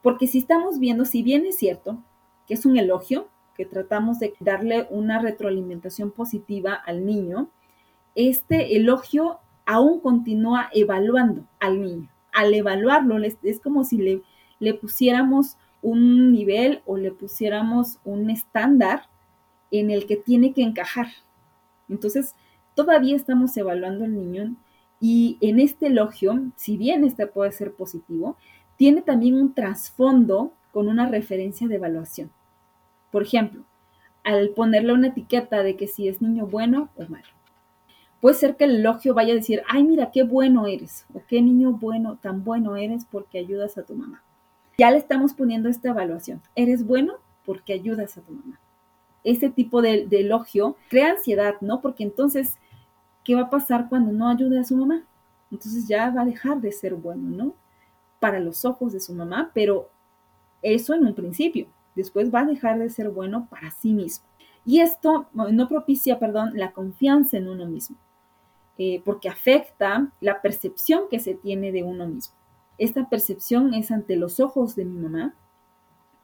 Porque 0.01 0.27
si 0.27 0.39
estamos 0.39 0.79
viendo, 0.79 1.03
si 1.05 1.23
bien 1.23 1.45
es 1.45 1.57
cierto 1.57 2.01
que 2.47 2.53
es 2.53 2.65
un 2.65 2.77
elogio, 2.77 3.27
que 3.55 3.65
tratamos 3.65 4.19
de 4.19 4.35
darle 4.39 4.87
una 4.91 5.19
retroalimentación 5.19 6.11
positiva 6.11 6.73
al 6.73 7.05
niño, 7.05 7.49
este 8.17 8.75
elogio 8.75 9.39
aún 9.67 9.99
continúa 9.99 10.69
evaluando 10.73 11.43
al 11.59 11.81
niño. 11.81 12.09
Al 12.33 12.53
evaluarlo, 12.53 13.17
es 13.23 13.59
como 13.59 13.83
si 13.83 13.97
le, 13.97 14.21
le 14.59 14.73
pusiéramos 14.73 15.55
un 15.83 16.31
nivel 16.31 16.81
o 16.85 16.97
le 16.97 17.11
pusiéramos 17.11 17.99
un 18.03 18.31
estándar 18.31 19.03
en 19.69 19.91
el 19.91 20.07
que 20.07 20.17
tiene 20.17 20.53
que 20.53 20.63
encajar. 20.63 21.07
Entonces, 21.89 22.33
todavía 22.73 23.15
estamos 23.15 23.55
evaluando 23.55 24.05
al 24.05 24.15
niño 24.15 24.55
y 24.99 25.37
en 25.41 25.59
este 25.59 25.87
elogio, 25.87 26.41
si 26.55 26.75
bien 26.75 27.03
este 27.03 27.27
puede 27.27 27.51
ser 27.51 27.73
positivo, 27.73 28.35
tiene 28.77 29.03
también 29.03 29.35
un 29.35 29.53
trasfondo 29.53 30.53
con 30.71 30.87
una 30.87 31.07
referencia 31.07 31.67
de 31.67 31.75
evaluación. 31.75 32.31
Por 33.11 33.23
ejemplo, 33.23 33.63
al 34.23 34.49
ponerle 34.49 34.93
una 34.93 35.07
etiqueta 35.07 35.61
de 35.61 35.75
que 35.75 35.87
si 35.87 36.07
es 36.07 36.21
niño 36.21 36.47
bueno 36.47 36.89
o 36.95 37.05
malo. 37.07 37.36
Puede 38.27 38.39
ser 38.39 38.57
que 38.57 38.65
el 38.65 38.75
elogio 38.77 39.13
vaya 39.13 39.31
a 39.31 39.37
decir, 39.37 39.63
ay, 39.67 39.83
mira, 39.83 40.11
qué 40.11 40.23
bueno 40.23 40.67
eres, 40.67 41.05
o 41.13 41.21
qué 41.27 41.41
niño 41.41 41.71
bueno, 41.71 42.17
tan 42.21 42.43
bueno 42.43 42.75
eres 42.75 43.05
porque 43.09 43.39
ayudas 43.39 43.77
a 43.77 43.83
tu 43.83 43.95
mamá 43.95 44.21
ya 44.77 44.91
le 44.91 44.97
estamos 44.97 45.33
poniendo 45.33 45.69
esta 45.69 45.89
evaluación. 45.89 46.41
Eres 46.55 46.85
bueno 46.85 47.15
porque 47.45 47.73
ayudas 47.73 48.17
a 48.17 48.21
tu 48.21 48.33
mamá. 48.33 48.59
Ese 49.23 49.49
tipo 49.49 49.81
de, 49.81 50.07
elogio 50.11 50.77
crea 50.89 51.11
ansiedad, 51.11 51.55
¿no? 51.61 51.81
Porque 51.81 52.03
entonces, 52.03 52.57
¿qué 53.23 53.35
va 53.35 53.41
a 53.41 53.49
pasar 53.49 53.89
cuando 53.89 54.11
no 54.11 54.29
ayude 54.29 54.59
a 54.59 54.63
su 54.63 54.77
mamá? 54.77 55.03
Entonces 55.51 55.87
ya 55.87 56.09
va 56.11 56.21
a 56.21 56.25
dejar 56.25 56.61
de 56.61 56.71
ser 56.71 56.93
bueno, 56.93 57.29
¿no? 57.29 57.53
Para 58.19 58.39
los 58.39 58.65
ojos 58.65 58.93
de 58.93 58.99
su 58.99 59.13
mamá, 59.13 59.51
pero 59.53 59.89
eso 60.61 60.93
en 60.93 61.05
un 61.05 61.15
principio. 61.15 61.67
Después 61.95 62.33
va 62.33 62.41
a 62.41 62.45
dejar 62.45 62.77
de 62.77 62.89
ser 62.89 63.09
bueno 63.09 63.47
para 63.49 63.71
sí 63.71 63.93
mismo. 63.93 64.25
Y 64.63 64.81
esto 64.81 65.27
no 65.33 65.67
propicia, 65.67 66.19
perdón, 66.19 66.51
la 66.53 66.71
confianza 66.71 67.37
en 67.37 67.47
uno 67.47 67.65
mismo, 67.65 67.97
eh, 68.77 69.01
porque 69.03 69.29
afecta 69.29 70.11
la 70.21 70.41
percepción 70.41 71.03
que 71.09 71.19
se 71.19 71.33
tiene 71.33 71.71
de 71.71 71.83
uno 71.83 72.07
mismo. 72.07 72.35
Esta 72.77 73.09
percepción 73.09 73.73
es 73.73 73.91
ante 73.91 74.15
los 74.15 74.39
ojos 74.39 74.75
de 74.75 74.85
mi 74.85 74.99
mamá, 74.99 75.33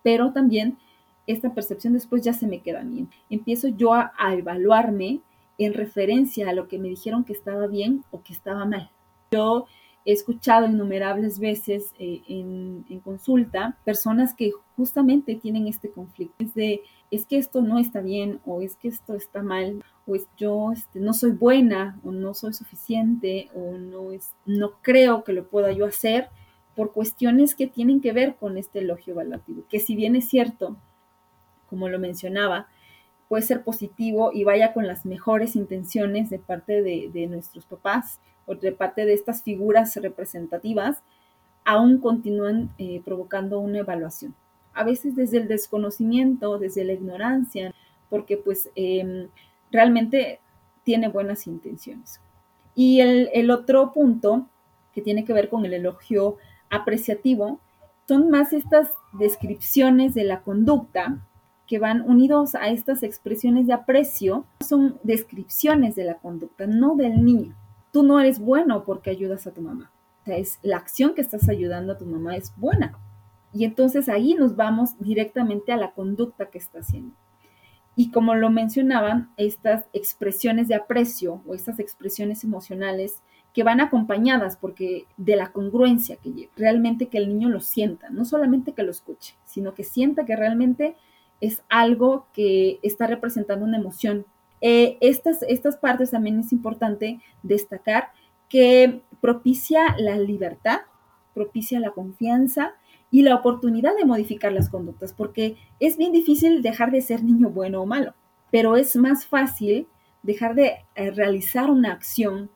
pero 0.03 0.33
también 0.33 0.77
esta 1.25 1.53
percepción 1.53 1.93
después 1.93 2.21
ya 2.23 2.33
se 2.33 2.47
me 2.47 2.61
queda 2.61 2.81
a 2.81 2.83
mí. 2.83 3.07
Empiezo 3.29 3.69
yo 3.69 3.93
a, 3.93 4.11
evaluarme 4.33 5.21
en 5.57 5.73
referencia 5.73 6.49
a 6.49 6.53
lo 6.53 6.67
que 6.67 6.77
me 6.77 6.89
dijeron 6.89 7.23
que 7.23 7.33
estaba 7.33 7.67
bien 7.67 8.03
o 8.11 8.21
que 8.21 8.33
estaba 8.33 8.65
mal. 8.65 8.91
Yo 9.31 9.65
he 10.05 10.11
escuchado 10.11 10.67
innumerables 10.67 11.39
veces 11.39 11.93
eh, 11.97 12.21
en, 12.27 12.83
consulta 13.03 13.77
personas 13.83 14.33
que 14.33 14.51
justamente 14.75 15.35
tienen 15.35 15.67
este 15.67 15.89
conflicto. 15.89 16.45
De, 16.53 16.81
es 17.09 17.25
que 17.25 17.37
esto 17.37 17.61
no 17.61 17.79
está 17.79 18.01
bien 18.01 18.39
o 18.45 18.61
es 18.61 18.75
que 18.75 18.89
esto 18.89 19.15
está 19.15 19.41
mal 19.41 19.83
o 20.05 20.15
es 20.15 20.27
yo 20.37 20.71
este, 20.71 20.99
no 20.99 21.13
soy 21.13 21.31
buena 21.31 21.99
o 22.03 22.11
no 22.11 22.33
soy 22.33 22.53
suficiente 22.53 23.49
o 23.55 23.77
no, 23.77 24.11
es, 24.11 24.33
no 24.45 24.73
creo 24.81 25.23
que 25.23 25.33
lo 25.33 25.47
pueda 25.47 25.71
yo 25.71 25.85
hacer 25.85 26.29
por 26.75 26.91
cuestiones 26.91 27.55
que 27.55 27.67
tienen 27.67 28.01
que 28.01 28.11
ver 28.11 28.35
con 28.35 28.57
este 28.57 28.79
elogio 28.79 29.13
evaluativo, 29.13 29.63
que 29.69 29.79
si 29.79 29.95
bien 29.95 30.15
es 30.15 30.27
cierto, 30.27 30.75
como 31.69 31.87
lo 31.87 31.99
mencionaba, 31.99 32.67
puede 33.27 33.43
ser 33.43 33.63
positivo 33.63 34.31
y 34.33 34.43
vaya 34.43 34.73
con 34.73 34.87
las 34.87 35.05
mejores 35.05 35.55
intenciones 35.55 36.29
de 36.29 36.39
parte 36.39 36.81
de, 36.81 37.27
nuestros 37.27 37.65
papás 37.65 38.19
o 38.45 38.55
de 38.55 38.71
parte 38.71 39.05
de 39.05 39.13
estas 39.13 39.41
figuras 39.41 39.95
representativas, 39.95 41.01
aún 41.63 41.99
continúan 41.99 42.71
eh, 42.77 43.01
provocando 43.05 43.59
una 43.59 43.79
evaluación. 43.79 44.35
A 44.73 44.83
veces 44.83 45.15
desde 45.15 45.37
el 45.37 45.47
desconocimiento, 45.47 46.57
desde 46.57 46.83
la 46.83 46.93
ignorancia, 46.93 47.73
porque 48.09 48.37
pues 48.37 48.69
em, 48.75 49.29
realmente 49.73 50.39
tiene 50.83 51.09
buenas 51.09 51.47
intenciones. 51.47 52.21
Y 52.75 53.01
el, 53.01 53.51
otro 53.51 53.91
punto 53.91 54.47
que 54.93 55.01
tiene 55.01 55.25
que 55.25 55.33
ver 55.33 55.49
con 55.49 55.65
el 55.65 55.73
elogio 55.73 56.37
apreciativo 56.69 57.59
son 58.07 58.29
más 58.29 58.53
estas 58.53 58.91
descripciones 59.11 60.13
de 60.13 60.23
la 60.23 60.41
conducta 60.41 61.17
que 61.67 61.79
van 61.79 62.01
unidos 62.01 62.55
a 62.55 62.67
estas 62.69 63.03
expresiones 63.03 63.67
de 63.67 63.73
aprecio, 63.73 64.45
son 64.59 64.99
descripciones 65.03 65.95
de 65.95 66.03
la 66.03 66.15
conducta, 66.15 66.67
no 66.67 66.95
del 66.95 67.23
niño. 67.23 67.55
Tú 67.91 68.03
no 68.03 68.19
eres 68.19 68.39
bueno 68.39 68.83
porque 68.83 69.09
ayudas 69.09 69.47
a 69.47 69.51
tu 69.51 69.61
mamá. 69.61 69.91
O 70.21 70.25
sea, 70.25 70.37
es 70.37 70.59
la 70.61 70.77
acción 70.77 71.15
que 71.15 71.21
estás 71.21 71.47
ayudando 71.49 71.93
a 71.93 71.97
tu 71.97 72.05
mamá 72.05 72.35
es 72.35 72.53
buena. 72.57 72.97
Y 73.53 73.65
entonces 73.65 74.09
ahí 74.09 74.33
nos 74.33 74.55
vamos 74.55 74.97
directamente 74.99 75.71
a 75.71 75.77
la 75.77 75.91
conducta 75.91 76.47
que 76.47 76.57
está 76.57 76.79
haciendo. 76.79 77.15
Y 77.95 78.11
como 78.11 78.35
lo 78.35 78.49
mencionaban, 78.49 79.31
estas 79.37 79.85
expresiones 79.93 80.67
de 80.67 80.75
aprecio 80.75 81.41
o 81.45 81.53
estas 81.53 81.79
expresiones 81.79 82.43
emocionales 82.43 83.21
que 83.53 83.63
van 83.63 83.79
acompañadas 83.81 84.57
porque 84.57 85.05
de 85.17 85.35
la 85.35 85.51
congruencia 85.51 86.17
que 86.17 86.31
lleva. 86.31 86.51
Realmente 86.57 87.07
que 87.07 87.19
el 87.19 87.29
niño 87.29 87.49
lo 87.49 87.59
sienta, 87.59 88.09
no 88.09 88.25
solamente 88.25 88.73
que 88.73 88.83
lo 88.83 88.91
escuche, 88.91 89.35
sino 89.45 89.75
que 89.75 89.83
sienta 89.83 90.25
que 90.25 90.35
realmente 90.35 90.95
es 91.39 91.61
algo 91.69 92.25
que 92.33 92.79
está 92.81 93.05
representando 93.05 93.65
una 93.65 93.77
emoción. 93.77 94.25
Eh, 94.61 94.97
estas, 95.01 95.43
estas 95.43 95.77
partes 95.77 96.11
también 96.11 96.39
es 96.39 96.51
importante 96.51 97.19
destacar 97.43 98.11
que 98.49 99.01
propicia 99.21 99.95
la 99.97 100.17
libertad, 100.17 100.81
propicia 101.33 101.79
la 101.79 101.91
confianza 101.91 102.73
y 103.13 103.21
la 103.21 103.35
oportunidad 103.35 103.95
de 103.95 104.05
modificar 104.05 104.51
las 104.51 104.69
conductas, 104.69 105.13
porque 105.13 105.55
es 105.79 105.97
bien 105.97 106.11
difícil 106.11 106.63
dejar 106.63 106.89
de 106.89 106.99
ser 106.99 107.23
niño 107.23 107.51
bueno 107.51 107.83
o 107.83 107.85
malo, 107.85 108.15
pero 108.49 108.75
es 108.75 108.95
más 108.95 109.27
fácil 109.27 109.87
dejar 110.23 110.55
de 110.55 110.77
eh, 110.95 111.11
realizar 111.11 111.69
una 111.69 111.91
acción 111.91 112.49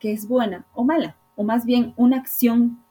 que 0.00 0.12
es 0.12 0.26
buena 0.26 0.64
o 0.72 0.82
mala, 0.82 1.18
o 1.36 1.44
más 1.44 1.66
bien 1.66 1.92
una 1.96 2.16
acción 2.16 2.82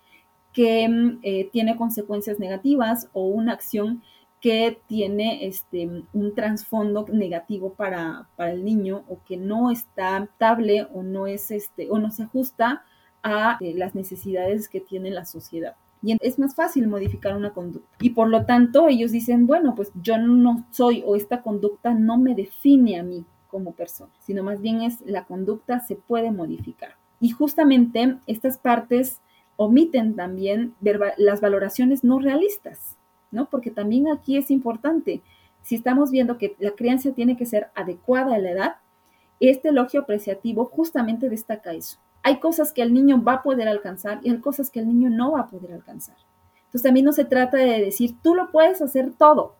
que 0.54 0.88
mm, 0.88 1.20
eh, 1.24 1.50
tiene 1.52 1.76
consecuencias 1.76 2.38
negativas 2.38 3.10
o 3.14 3.26
una 3.26 3.54
acción 3.54 4.04
que 4.40 4.80
tiene 4.86 5.48
este, 5.48 5.90
un 6.14 6.36
trasfondo 6.36 7.08
negativo 7.12 7.74
para, 7.74 8.28
el 8.38 8.64
niño 8.64 9.06
o 9.08 9.18
que 9.28 9.38
no 9.38 9.72
está 9.72 10.20
estable 10.20 10.86
o 10.94 11.02
no, 11.02 11.26
es, 11.26 11.50
este, 11.50 11.90
o 11.90 11.98
no 11.98 12.12
se 12.12 12.22
ajusta 12.22 12.84
a 13.24 13.58
eh, 13.60 13.74
las 13.76 13.96
necesidades 13.96 14.70
que 14.70 14.82
tiene 14.82 15.10
la 15.10 15.26
sociedad. 15.26 15.76
Y 16.02 16.16
es 16.22 16.38
más 16.40 16.56
fácil 16.56 16.88
modificar 16.88 17.36
una 17.36 17.54
conducta. 17.54 17.98
Y 18.00 18.12
por 18.12 18.30
lo 18.30 18.46
tanto 18.46 18.88
ellos 18.88 19.12
dicen, 19.12 19.48
bueno, 19.48 19.74
pues 19.76 19.92
yo 20.02 20.18
no 20.18 20.66
soy 20.72 21.04
o 21.06 21.16
esta 21.16 21.42
conducta 21.42 21.94
no 21.94 22.18
me 22.18 22.36
define 22.36 23.00
a 23.00 23.04
mí 23.04 23.26
como 23.48 23.74
persona, 23.74 24.12
sino 24.20 24.44
más 24.44 24.62
bien 24.62 24.82
es 24.82 25.02
la 25.02 25.26
conducta 25.26 25.80
se 25.80 25.96
puede 25.96 26.32
modificar. 26.32 26.96
Y 27.20 27.30
justamente 27.30 28.18
estas 28.28 28.58
partes 28.58 29.22
omiten 29.56 30.16
también 30.16 30.76
las 31.18 31.42
valoraciones 31.42 32.04
no 32.04 32.20
realistas, 32.20 32.96
¿no? 33.32 33.50
Porque 33.50 33.72
también 33.72 34.08
aquí 34.08 34.38
es 34.38 34.52
importante, 34.52 35.22
si 35.64 35.76
estamos 35.76 36.12
viendo 36.12 36.38
que 36.38 36.56
la 36.60 36.72
crianza 36.72 37.12
tiene 37.12 37.36
que 37.36 37.46
ser 37.46 37.70
adecuada 37.74 38.36
a 38.36 38.40
la 38.40 38.52
edad, 38.52 38.76
este 39.40 39.70
elogio 39.70 40.02
apreciativo 40.02 40.66
justamente 40.66 41.30
destaca 41.30 41.74
eso. 41.74 41.98
Hay 42.24 42.40
cosas 42.40 42.74
que 42.74 42.82
el 42.82 42.94
niño 42.94 43.22
va 43.24 43.34
a 43.34 43.44
poder 43.44 43.68
alcanzar 43.68 44.20
y 44.24 44.30
hay 44.30 44.40
cosas 44.40 44.70
que 44.70 44.80
el 44.80 44.88
niño 44.88 45.10
no 45.10 45.32
va 45.32 45.42
a 45.42 45.50
poder 45.50 45.74
alcanzar. 45.74 46.18
Entonces 46.66 46.84
también 46.84 47.06
no 47.06 47.14
se 47.14 47.26
trata 47.26 47.58
de 47.58 47.80
decir, 47.80 48.16
tú 48.22 48.36
lo 48.36 48.52
puedes 48.52 48.82
hacer 48.82 49.14
todo, 49.18 49.56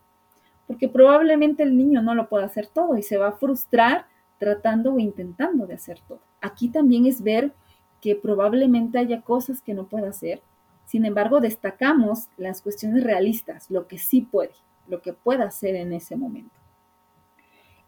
porque 0.66 0.88
probablemente 0.88 1.62
el 1.62 1.76
niño 1.76 2.02
no 2.02 2.14
lo 2.14 2.28
pueda 2.28 2.44
hacer 2.44 2.66
todo 2.66 2.96
y 2.98 3.02
se 3.02 3.16
va 3.16 3.28
a 3.28 3.32
frustrar 3.32 4.06
tratando 4.38 4.94
o 4.94 4.98
intentando 4.98 5.66
de 5.66 5.74
hacer 5.74 6.00
todo. 6.06 6.20
Aquí 6.40 6.68
también 6.68 7.06
es 7.06 7.22
ver 7.22 7.52
que 8.00 8.14
probablemente 8.14 8.98
haya 8.98 9.22
cosas 9.22 9.62
que 9.62 9.74
no 9.74 9.86
pueda 9.86 10.10
hacer, 10.10 10.42
sin 10.84 11.04
embargo 11.04 11.40
destacamos 11.40 12.28
las 12.36 12.62
cuestiones 12.62 13.02
realistas, 13.02 13.70
lo 13.70 13.88
que 13.88 13.98
sí 13.98 14.20
puede, 14.20 14.52
lo 14.86 15.02
que 15.02 15.12
pueda 15.12 15.44
hacer 15.44 15.74
en 15.74 15.92
ese 15.92 16.16
momento. 16.16 16.54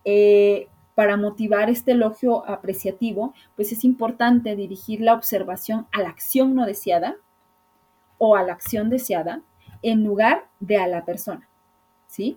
Eh, 0.04 0.68
para 1.00 1.16
motivar 1.16 1.70
este 1.70 1.92
elogio 1.92 2.46
apreciativo, 2.46 3.32
pues 3.56 3.72
es 3.72 3.84
importante 3.84 4.54
dirigir 4.54 5.00
la 5.00 5.14
observación 5.14 5.86
a 5.92 6.02
la 6.02 6.10
acción 6.10 6.54
no 6.54 6.66
deseada 6.66 7.16
o 8.18 8.36
a 8.36 8.42
la 8.42 8.52
acción 8.52 8.90
deseada 8.90 9.40
en 9.80 10.04
lugar 10.04 10.46
de 10.58 10.76
a 10.76 10.86
la 10.86 11.06
persona, 11.06 11.48
¿sí? 12.06 12.36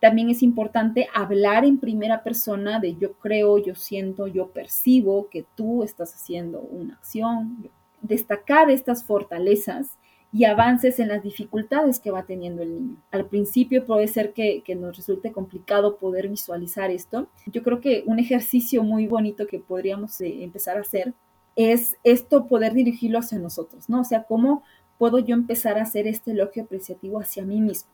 También 0.00 0.30
es 0.30 0.42
importante 0.42 1.10
hablar 1.12 1.66
en 1.66 1.76
primera 1.76 2.22
persona 2.22 2.80
de 2.80 2.96
yo 2.96 3.12
creo, 3.18 3.58
yo 3.58 3.74
siento, 3.74 4.28
yo 4.28 4.46
percibo 4.46 5.28
que 5.28 5.44
tú 5.54 5.82
estás 5.82 6.14
haciendo 6.14 6.58
una 6.58 6.94
acción, 6.94 7.68
destacar 8.00 8.70
estas 8.70 9.04
fortalezas 9.04 9.98
y 10.32 10.44
avances 10.44 10.98
en 10.98 11.08
las 11.08 11.22
dificultades 11.22 12.00
que 12.00 12.10
va 12.10 12.22
teniendo 12.22 12.62
el 12.62 12.74
niño. 12.74 12.96
Al 13.10 13.26
principio 13.26 13.84
puede 13.84 14.08
ser 14.08 14.32
que, 14.32 14.62
nos 14.74 14.96
resulte 14.96 15.30
complicado 15.30 15.96
poder 15.96 16.28
visualizar 16.28 16.90
esto. 16.90 17.28
Yo 17.46 17.62
creo 17.62 17.80
que 17.80 18.02
un 18.06 18.18
ejercicio 18.18 18.82
muy 18.82 19.06
bonito 19.06 19.46
que 19.46 19.58
podríamos 19.58 20.18
eh, 20.22 20.42
empezar 20.42 20.78
a 20.78 20.80
hacer 20.80 21.12
es 21.54 21.96
esto 22.02 22.46
poder 22.46 22.72
dirigirlo 22.72 23.18
hacia 23.18 23.38
nosotros, 23.38 23.90
¿no? 23.90 24.00
O 24.00 24.04
sea, 24.04 24.22
¿cómo 24.22 24.62
puedo 24.96 25.18
yo 25.18 25.34
empezar 25.34 25.78
a 25.78 25.82
hacer 25.82 26.06
este 26.06 26.30
elogio 26.30 26.62
apreciativo 26.62 27.20
hacia 27.20 27.44
mí 27.44 27.60
mismo? 27.60 27.90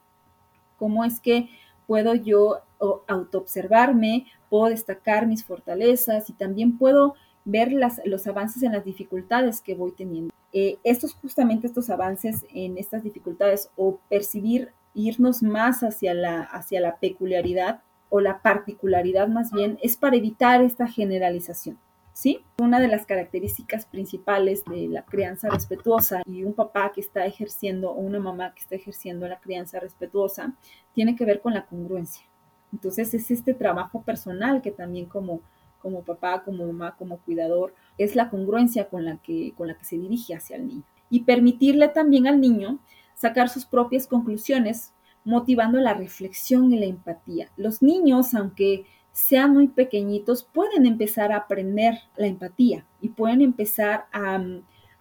¿Cómo 0.78 1.04
es 1.04 1.18
que 1.18 1.48
puedo 1.88 2.14
yo 2.14 2.60
autoobservarme, 3.08 4.26
puedo 4.50 4.66
destacar 4.66 5.26
mis 5.26 5.42
fortalezas 5.42 6.30
y 6.30 6.34
también 6.34 6.78
puedo 6.78 7.14
ver 7.44 7.72
los 8.04 8.26
avances 8.26 8.62
en 8.62 8.72
las 8.72 8.84
dificultades 8.84 9.62
que 9.62 9.74
voy 9.74 9.92
teniendo. 9.92 10.32
Eh, 10.52 10.78
estos 10.82 11.14
justamente 11.14 11.66
estos 11.66 11.90
avances 11.90 12.46
en 12.52 12.78
estas 12.78 13.02
dificultades 13.02 13.70
o 13.76 13.98
percibir, 14.08 14.72
irnos 14.94 15.42
más 15.42 15.82
hacia 15.82 16.14
la, 16.14 16.42
hacia 16.42 16.80
la 16.80 16.96
peculiaridad 16.96 17.82
o 18.08 18.20
la 18.20 18.40
particularidad 18.40 19.28
más 19.28 19.52
bien, 19.52 19.78
es 19.82 19.96
para 19.96 20.16
evitar 20.16 20.62
esta 20.62 20.86
generalización. 20.88 21.78
¿Sí? 22.14 22.44
Una 22.58 22.80
de 22.80 22.88
las 22.88 23.06
características 23.06 23.86
principales 23.86 24.64
de 24.64 24.88
la 24.88 25.04
crianza 25.04 25.50
respetuosa 25.50 26.22
y 26.26 26.42
un 26.42 26.52
papá 26.52 26.90
que 26.92 27.00
está 27.00 27.24
ejerciendo 27.26 27.92
o 27.92 28.00
una 28.00 28.18
mamá 28.18 28.54
que 28.54 28.60
está 28.60 28.74
ejerciendo 28.74 29.28
la 29.28 29.38
crianza 29.38 29.78
respetuosa 29.78 30.52
tiene 30.94 31.14
que 31.14 31.24
ver 31.24 31.40
con 31.40 31.54
la 31.54 31.66
congruencia. 31.66 32.24
Entonces 32.72 33.14
es 33.14 33.30
este 33.30 33.54
trabajo 33.54 34.02
personal 34.02 34.62
que 34.62 34.72
también 34.72 35.06
como 35.06 35.42
como 35.80 36.02
papá, 36.02 36.42
como 36.44 36.66
mamá, 36.66 36.94
como 36.96 37.18
cuidador, 37.18 37.74
es 37.98 38.14
la 38.14 38.30
congruencia 38.30 38.88
con 38.88 39.04
la 39.04 39.18
que, 39.18 39.52
con 39.56 39.68
la 39.68 39.76
que 39.76 39.84
se 39.84 39.98
dirige 39.98 40.34
hacia 40.34 40.56
el 40.56 40.68
niño. 40.68 40.82
Y 41.10 41.20
permitirle 41.20 41.88
también 41.88 42.26
al 42.26 42.40
niño 42.40 42.78
sacar 43.14 43.48
sus 43.48 43.66
propias 43.66 44.06
conclusiones, 44.06 44.92
motivando 45.24 45.78
la 45.80 45.92
reflexión 45.92 46.72
y 46.72 46.78
la 46.78 46.86
empatía. 46.86 47.50
Los 47.56 47.82
niños, 47.82 48.34
aunque 48.34 48.86
sean 49.12 49.52
muy 49.52 49.66
pequeñitos, 49.66 50.44
pueden 50.44 50.86
empezar 50.86 51.32
a 51.32 51.38
aprender 51.38 51.98
la 52.16 52.28
empatía 52.28 52.86
y 53.00 53.08
pueden 53.08 53.42
empezar 53.42 54.06
a, 54.12 54.40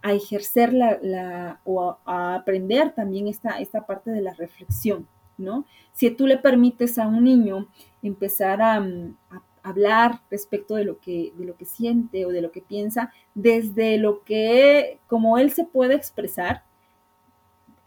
ejercer 0.09 0.73
la, 0.73 1.59
o 1.65 1.97
a, 2.05 2.35
aprender 2.35 2.93
también 2.93 3.27
esta, 3.27 3.59
esta 3.59 3.85
parte 3.85 4.09
de 4.09 4.21
la 4.21 4.33
reflexión, 4.33 5.07
¿no? 5.37 5.65
Si 5.93 6.09
tú 6.09 6.25
le 6.25 6.37
permites 6.37 6.97
a 6.97 7.07
un 7.07 7.23
niño 7.23 7.67
empezar 8.01 8.61
a, 8.61 8.77
a 8.77 9.41
hablar 9.67 10.21
respecto 10.29 10.75
de 10.75 10.85
lo 10.85 10.99
que, 10.99 11.33
de 11.35 11.45
lo 11.45 11.55
que 11.55 11.65
siente 11.65 12.25
o 12.25 12.29
de 12.29 12.41
lo 12.41 12.51
que 12.51 12.61
piensa, 12.61 13.11
desde 13.35 13.97
lo 13.97 14.23
que, 14.23 14.99
como 15.07 15.37
él 15.37 15.51
se 15.51 15.65
puede 15.65 15.95
expresar, 15.95 16.63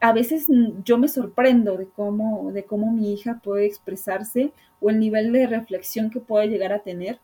a 0.00 0.12
veces 0.12 0.46
yo 0.84 0.96
me 0.98 1.08
sorprendo 1.08 1.76
de 1.76 1.86
cómo, 1.88 2.52
de 2.52 2.64
cómo 2.64 2.90
mi 2.90 3.12
hija 3.12 3.40
puede 3.42 3.66
expresarse 3.66 4.52
o 4.80 4.90
el 4.90 4.98
nivel 4.98 5.32
de 5.32 5.46
reflexión 5.46 6.10
que 6.10 6.20
puede 6.20 6.48
llegar 6.48 6.72
a 6.72 6.82
tener 6.82 7.20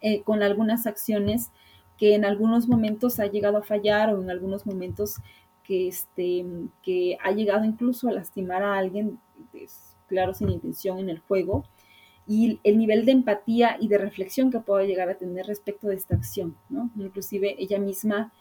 eh, 0.00 0.22
con 0.22 0.42
algunas 0.42 0.86
acciones 0.86 1.50
que 1.96 2.14
en 2.14 2.24
algunos 2.24 2.68
momentos 2.68 3.18
ha 3.18 3.26
llegado 3.26 3.56
a 3.56 3.62
fallar 3.62 4.14
o 4.14 4.22
en 4.22 4.30
algunos 4.30 4.66
momentos 4.66 5.16
que, 5.64 5.88
este, 5.88 6.44
que 6.82 7.16
ha 7.22 7.32
llegado 7.32 7.64
incluso 7.64 8.08
a 8.08 8.12
lastimar 8.12 8.62
a 8.62 8.76
alguien, 8.76 9.18
claro, 10.06 10.34
sin 10.34 10.50
intención 10.50 10.98
en 10.98 11.08
el 11.08 11.18
juego 11.20 11.64
y 12.28 12.60
el 12.62 12.78
nivel 12.78 13.06
de 13.06 13.12
empatía 13.12 13.76
y 13.80 13.88
de 13.88 13.98
reflexión 13.98 14.50
que 14.50 14.60
puede 14.60 14.86
llegar 14.86 15.08
a 15.08 15.16
tener 15.16 15.46
respecto 15.46 15.88
de 15.88 15.96
esta 15.96 16.14
acción, 16.14 16.56
¿no? 16.68 16.90
Inclusive 16.96 17.56
ella 17.58 17.78
misma 17.78 18.32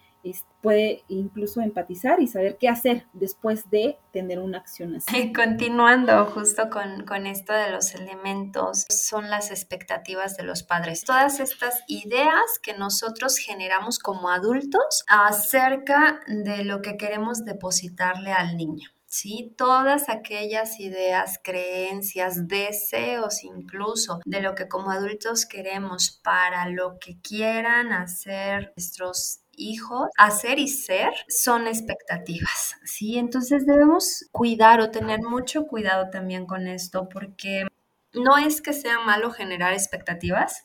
puede 0.62 1.04
incluso 1.08 1.62
empatizar 1.62 2.22
y 2.22 2.28
saber 2.28 2.58
qué 2.58 2.68
hacer 2.68 3.06
después 3.14 3.70
de 3.70 3.98
tener 4.12 4.40
una 4.40 4.58
acción 4.58 4.96
así. 4.96 5.32
Continuando 5.34 6.26
justo 6.26 6.70
con, 6.70 7.06
con 7.06 7.28
esto 7.28 7.54
de 7.54 7.72
los 7.72 7.94
elementos, 7.96 8.86
son 8.90 9.30
las 9.30 9.52
expectativas 9.52 10.36
de 10.36 10.44
los 10.44 10.64
padres. 10.64 11.04
Todas 11.04 11.40
estas 11.40 11.84
ideas 11.88 12.60
que 12.62 12.74
nosotros 12.74 13.38
generamos 13.38 14.00
como 14.00 14.30
adultos 14.30 15.06
acerca 15.08 16.20
de 16.28 16.64
lo 16.64 16.82
que 16.82 16.98
queremos 16.98 17.46
depositarle 17.46 18.32
al 18.32 18.58
niño. 18.58 18.90
¿Sí? 19.08 19.54
Todas 19.58 20.10
aquellas 20.10 20.80
ideas, 20.80 21.40
creencias, 21.44 22.48
deseos 22.48 23.44
incluso 23.44 24.20
de 24.26 24.42
lo 24.42 24.54
que 24.54 24.68
como 24.68 24.92
adultos 24.92 25.46
queremos 25.46 26.20
para 26.24 26.70
lo 26.70 27.00
que 27.00 27.20
quieran 27.22 27.92
hacer 27.92 28.74
nuestros 28.76 29.40
hijos, 29.52 30.10
hacer 30.18 30.60
y 30.60 30.68
ser, 30.68 31.10
son 31.28 31.68
expectativas, 31.68 32.76
¿sí? 32.84 33.18
Entonces 33.18 33.66
debemos 33.66 34.26
cuidar 34.32 34.82
o 34.82 34.92
tener 34.92 35.22
mucho 35.22 35.66
cuidado 35.66 36.10
también 36.12 36.46
con 36.46 36.68
esto 36.68 37.10
porque 37.10 37.66
no 38.14 38.38
es 38.38 38.62
que 38.62 38.74
sea 38.74 39.00
malo 39.00 39.32
generar 39.32 39.74
expectativas, 39.74 40.64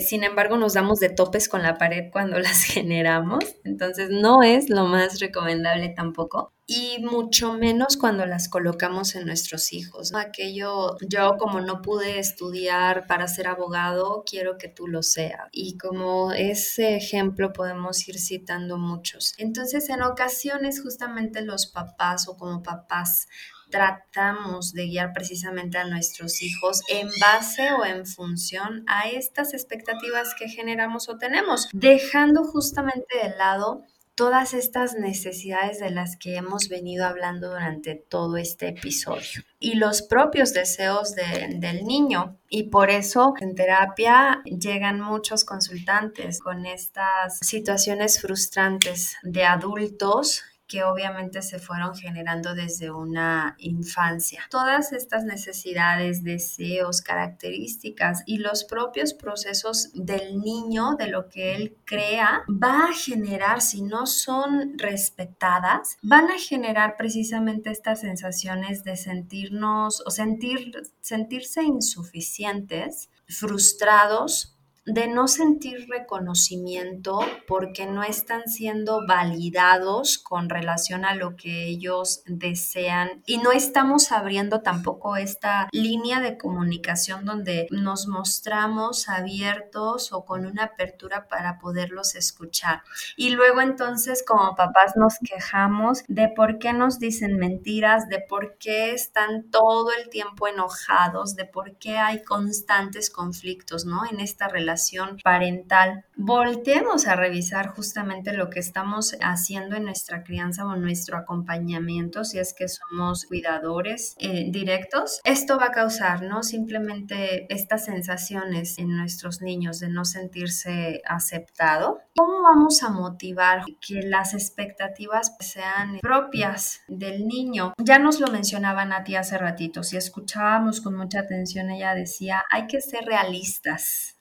sin 0.00 0.24
embargo, 0.24 0.56
nos 0.56 0.74
damos 0.74 1.00
de 1.00 1.08
topes 1.08 1.48
con 1.48 1.62
la 1.62 1.78
pared 1.78 2.10
cuando 2.12 2.38
las 2.40 2.62
generamos, 2.64 3.44
entonces 3.64 4.10
no 4.10 4.42
es 4.42 4.70
lo 4.70 4.86
más 4.86 5.20
recomendable 5.20 5.88
tampoco. 5.90 6.52
Y 6.72 6.98
mucho 7.00 7.54
menos 7.54 7.96
cuando 7.96 8.26
las 8.26 8.48
colocamos 8.48 9.16
en 9.16 9.26
nuestros 9.26 9.72
hijos. 9.72 10.14
Aquello, 10.14 10.96
yo 11.00 11.36
como 11.36 11.60
no 11.60 11.82
pude 11.82 12.20
estudiar 12.20 13.08
para 13.08 13.26
ser 13.26 13.48
abogado, 13.48 14.22
quiero 14.24 14.56
que 14.56 14.68
tú 14.68 14.86
lo 14.86 15.02
seas. 15.02 15.48
Y 15.50 15.76
como 15.78 16.30
ese 16.30 16.94
ejemplo 16.94 17.52
podemos 17.52 18.06
ir 18.08 18.20
citando 18.20 18.78
muchos. 18.78 19.34
Entonces, 19.38 19.88
en 19.88 20.02
ocasiones 20.02 20.80
justamente 20.80 21.42
los 21.42 21.66
papás 21.66 22.28
o 22.28 22.36
como 22.36 22.62
papás 22.62 23.26
tratamos 23.70 24.72
de 24.72 24.86
guiar 24.86 25.12
precisamente 25.12 25.78
a 25.78 25.84
nuestros 25.84 26.42
hijos 26.42 26.82
en 26.88 27.08
base 27.20 27.72
o 27.72 27.84
en 27.84 28.06
función 28.06 28.84
a 28.86 29.08
estas 29.08 29.54
expectativas 29.54 30.34
que 30.38 30.48
generamos 30.48 31.08
o 31.08 31.18
tenemos, 31.18 31.68
dejando 31.72 32.44
justamente 32.44 33.16
de 33.22 33.36
lado 33.36 33.84
todas 34.20 34.52
estas 34.52 34.96
necesidades 34.96 35.80
de 35.80 35.90
las 35.90 36.18
que 36.18 36.36
hemos 36.36 36.68
venido 36.68 37.06
hablando 37.06 37.48
durante 37.48 37.94
todo 37.94 38.36
este 38.36 38.68
episodio 38.68 39.42
y 39.58 39.76
los 39.76 40.02
propios 40.02 40.52
deseos 40.52 41.14
del 41.14 41.84
niño. 41.84 42.36
Y 42.50 42.64
por 42.64 42.90
eso 42.90 43.32
en 43.40 43.54
terapia 43.54 44.42
llegan 44.44 45.00
muchos 45.00 45.44
consultantes 45.44 46.40
con 46.40 46.66
estas 46.66 47.38
situaciones 47.40 48.20
frustrantes 48.20 49.16
de 49.22 49.44
adultos 49.44 50.42
que 50.70 50.84
obviamente 50.84 51.42
se 51.42 51.58
fueron 51.58 51.96
generando 51.96 52.54
desde 52.54 52.92
una 52.92 53.56
infancia. 53.58 54.46
Todas 54.50 54.92
estas 54.92 55.24
necesidades, 55.24 56.22
deseos, 56.22 57.02
características 57.02 58.22
y 58.24 58.38
los 58.38 58.62
propios 58.62 59.12
procesos 59.12 59.90
del 59.94 60.38
niño, 60.38 60.94
de 60.96 61.08
lo 61.08 61.28
que 61.28 61.56
él 61.56 61.76
crea, 61.84 62.44
va 62.48 62.84
a 62.84 62.94
generar, 62.94 63.62
si 63.62 63.82
no 63.82 64.06
son 64.06 64.78
respetadas, 64.78 65.96
van 66.02 66.30
a 66.30 66.38
generar 66.38 66.94
precisamente 66.96 67.70
estas 67.70 68.02
sensaciones 68.02 68.84
de 68.84 68.96
sentirnos 68.96 70.00
o 70.06 70.10
sentir, 70.12 70.70
sentirse 71.00 71.64
insuficientes, 71.64 73.10
frustrados, 73.26 74.56
de 74.92 75.06
no 75.06 75.28
sentir 75.28 75.86
reconocimiento 75.88 77.20
porque 77.46 77.86
no 77.86 78.02
están 78.02 78.48
siendo 78.48 79.06
validados 79.06 80.18
con 80.18 80.48
relación 80.48 81.04
a 81.04 81.14
lo 81.14 81.36
que 81.36 81.66
ellos 81.66 82.22
desean 82.26 83.22
y 83.24 83.38
no 83.38 83.52
estamos 83.52 84.10
abriendo 84.10 84.62
tampoco 84.62 85.16
esta 85.16 85.68
línea 85.70 86.20
de 86.20 86.36
comunicación 86.36 87.24
donde 87.24 87.68
nos 87.70 88.08
mostramos 88.08 89.08
abiertos 89.08 90.12
o 90.12 90.24
con 90.24 90.44
una 90.44 90.64
apertura 90.64 91.28
para 91.28 91.58
poderlos 91.58 92.16
escuchar. 92.16 92.82
Y 93.16 93.30
luego 93.30 93.60
entonces 93.60 94.24
como 94.26 94.56
papás 94.56 94.96
nos 94.96 95.18
quejamos 95.18 96.02
de 96.08 96.28
por 96.34 96.58
qué 96.58 96.72
nos 96.72 96.98
dicen 96.98 97.36
mentiras, 97.36 98.08
de 98.08 98.20
por 98.28 98.56
qué 98.58 98.92
están 98.92 99.50
todo 99.50 99.92
el 99.92 100.08
tiempo 100.10 100.48
enojados, 100.48 101.36
de 101.36 101.44
por 101.44 101.76
qué 101.76 101.98
hay 101.98 102.24
constantes 102.24 103.08
conflictos, 103.08 103.84
¿no? 103.84 104.02
En 104.10 104.18
esta 104.18 104.48
relación 104.48 104.79
parental. 105.22 106.04
Volteemos 106.16 107.06
a 107.06 107.16
revisar 107.16 107.68
justamente 107.68 108.32
lo 108.32 108.50
que 108.50 108.60
estamos 108.60 109.16
haciendo 109.22 109.76
en 109.76 109.84
nuestra 109.84 110.22
crianza 110.22 110.66
o 110.66 110.76
nuestro 110.76 111.16
acompañamiento, 111.16 112.24
si 112.24 112.38
es 112.38 112.52
que 112.52 112.68
somos 112.68 113.24
cuidadores 113.24 114.14
eh, 114.18 114.46
directos. 114.50 115.20
Esto 115.24 115.58
va 115.58 115.66
a 115.66 115.72
causar, 115.72 116.22
¿no? 116.22 116.42
Simplemente 116.42 117.46
estas 117.52 117.84
sensaciones 117.84 118.78
en 118.78 118.96
nuestros 118.96 119.40
niños 119.40 119.80
de 119.80 119.88
no 119.88 120.04
sentirse 120.04 121.02
aceptado. 121.06 122.00
¿Cómo 122.16 122.42
vamos 122.42 122.82
a 122.82 122.90
motivar 122.90 123.62
que 123.80 124.02
las 124.02 124.34
expectativas 124.34 125.34
sean 125.40 125.98
propias 126.00 126.80
del 126.88 127.26
niño? 127.26 127.72
Ya 127.78 127.98
nos 127.98 128.20
lo 128.20 128.26
mencionaba 128.28 128.84
Nati 128.84 129.16
hace 129.16 129.38
ratito, 129.38 129.82
si 129.82 129.96
escuchábamos 129.96 130.80
con 130.80 130.96
mucha 130.96 131.20
atención, 131.20 131.70
ella 131.70 131.94
decía, 131.94 132.44
hay 132.50 132.66
que 132.66 132.80
ser 132.80 133.04
realistas. 133.04 134.19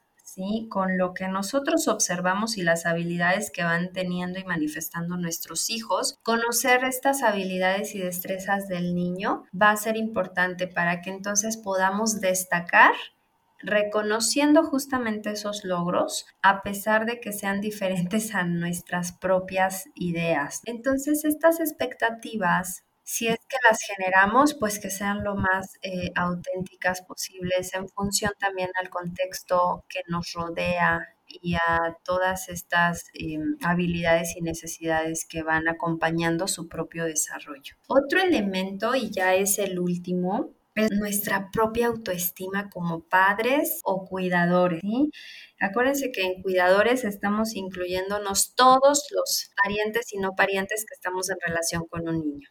Con 0.69 0.97
lo 0.97 1.13
que 1.13 1.27
nosotros 1.27 1.87
observamos 1.87 2.57
y 2.57 2.61
las 2.61 2.85
habilidades 2.85 3.51
que 3.51 3.63
van 3.63 3.91
teniendo 3.91 4.39
y 4.39 4.45
manifestando 4.45 5.17
nuestros 5.17 5.69
hijos, 5.69 6.17
conocer 6.23 6.83
estas 6.83 7.23
habilidades 7.23 7.93
y 7.95 7.99
destrezas 7.99 8.67
del 8.67 8.95
niño 8.95 9.43
va 9.59 9.71
a 9.71 9.77
ser 9.77 9.97
importante 9.97 10.67
para 10.67 11.01
que 11.01 11.09
entonces 11.09 11.57
podamos 11.57 12.21
destacar 12.21 12.93
reconociendo 13.61 14.63
justamente 14.63 15.31
esos 15.31 15.65
logros 15.65 16.25
a 16.41 16.61
pesar 16.63 17.05
de 17.05 17.19
que 17.19 17.33
sean 17.33 17.59
diferentes 17.59 18.33
a 18.33 18.45
nuestras 18.45 19.11
propias 19.11 19.89
ideas. 19.95 20.61
Entonces, 20.65 21.25
estas 21.25 21.59
expectativas 21.59 22.85
si 23.09 23.27
es 23.27 23.39
que 23.49 23.57
las 23.67 23.81
generamos, 23.81 24.53
pues 24.53 24.77
que 24.77 24.91
sean 24.91 25.23
lo 25.23 25.33
más 25.33 25.79
eh, 25.81 26.11
auténticas 26.13 27.01
posibles 27.01 27.73
en 27.73 27.89
función 27.89 28.31
también 28.39 28.69
al 28.79 28.91
contexto 28.91 29.83
que 29.89 30.01
nos 30.07 30.33
rodea 30.33 31.15
y 31.25 31.55
a 31.55 31.97
todas 32.03 32.49
estas 32.49 33.05
em, 33.15 33.57
habilidades 33.63 34.35
y 34.37 34.41
necesidades 34.41 35.25
que 35.27 35.41
van 35.41 35.67
acompañando 35.67 36.47
su 36.47 36.67
propio 36.67 37.05
desarrollo. 37.05 37.77
Otro 37.87 38.21
elemento, 38.21 38.93
y 38.93 39.09
ya 39.09 39.33
es 39.33 39.57
el 39.57 39.79
último, 39.79 40.53
es 40.75 40.91
nuestra 40.91 41.49
propia 41.51 41.87
autoestima 41.87 42.69
como 42.69 43.05
padres 43.05 43.81
o 43.85 44.05
cuidadores. 44.05 44.83
Acuérdense 45.59 46.11
que 46.11 46.27
en 46.27 46.43
cuidadores 46.43 47.03
estamos 47.05 47.55
incluyéndonos 47.55 48.53
todos 48.53 49.07
los 49.09 49.49
parientes 49.63 50.13
y 50.13 50.19
no 50.19 50.35
parientes 50.35 50.85
que 50.87 50.93
estamos 50.93 51.31
en 51.31 51.37
relación 51.43 51.87
con 51.89 52.07
un 52.07 52.19
niño 52.19 52.49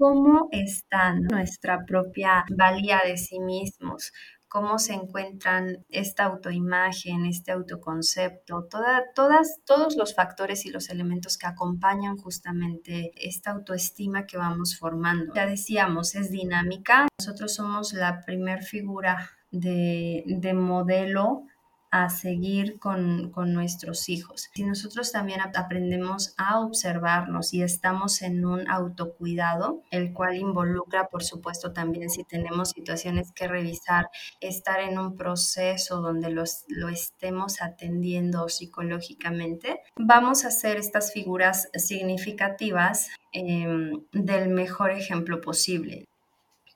cómo 0.00 0.48
está 0.50 1.12
nuestra 1.12 1.84
propia 1.84 2.46
valía 2.56 3.02
de 3.04 3.18
sí 3.18 3.38
mismos, 3.38 4.12
cómo 4.48 4.78
se 4.78 4.94
encuentran 4.94 5.84
esta 5.90 6.24
autoimagen, 6.24 7.26
este 7.26 7.52
autoconcepto, 7.52 8.66
todas, 8.70 9.60
todos 9.66 9.96
los 9.96 10.14
factores 10.14 10.64
y 10.64 10.70
los 10.70 10.88
elementos 10.88 11.36
que 11.36 11.48
acompañan 11.48 12.16
justamente 12.16 13.12
esta 13.14 13.50
autoestima 13.50 14.24
que 14.24 14.38
vamos 14.38 14.78
formando. 14.78 15.34
Ya 15.34 15.46
decíamos, 15.46 16.14
es 16.14 16.30
dinámica. 16.30 17.06
Nosotros 17.20 17.54
somos 17.54 17.92
la 17.92 18.24
primer 18.24 18.62
figura 18.62 19.28
de, 19.50 20.24
de 20.26 20.54
modelo 20.54 21.44
a 21.90 22.08
seguir 22.08 22.78
con, 22.78 23.32
nuestros 23.52 24.08
hijos. 24.08 24.48
Si 24.54 24.64
nosotros 24.64 25.12
también 25.12 25.40
aprendemos 25.40 26.34
a 26.36 26.60
observarnos 26.60 27.52
y 27.54 27.62
estamos 27.62 28.22
en 28.22 28.44
un 28.44 28.70
autocuidado, 28.70 29.82
el 29.90 30.12
cual 30.12 30.36
involucra, 30.36 31.08
por 31.08 31.24
supuesto, 31.24 31.72
también 31.72 32.10
si 32.10 32.22
tenemos 32.24 32.70
situaciones 32.70 33.32
que 33.32 33.48
revisar, 33.48 34.10
estar 34.40 34.80
en 34.80 34.98
un 34.98 35.16
proceso 35.16 36.00
donde 36.00 36.30
los, 36.30 36.64
lo 36.68 36.88
estemos 36.88 37.62
atendiendo 37.62 38.48
psicológicamente, 38.48 39.80
vamos 39.96 40.44
a 40.44 40.48
hacer 40.48 40.76
estas 40.76 41.12
figuras 41.12 41.68
significativas 41.74 43.08
em, 43.32 44.04
del 44.12 44.50
mejor 44.50 44.90
ejemplo 44.90 45.40
posible 45.40 46.09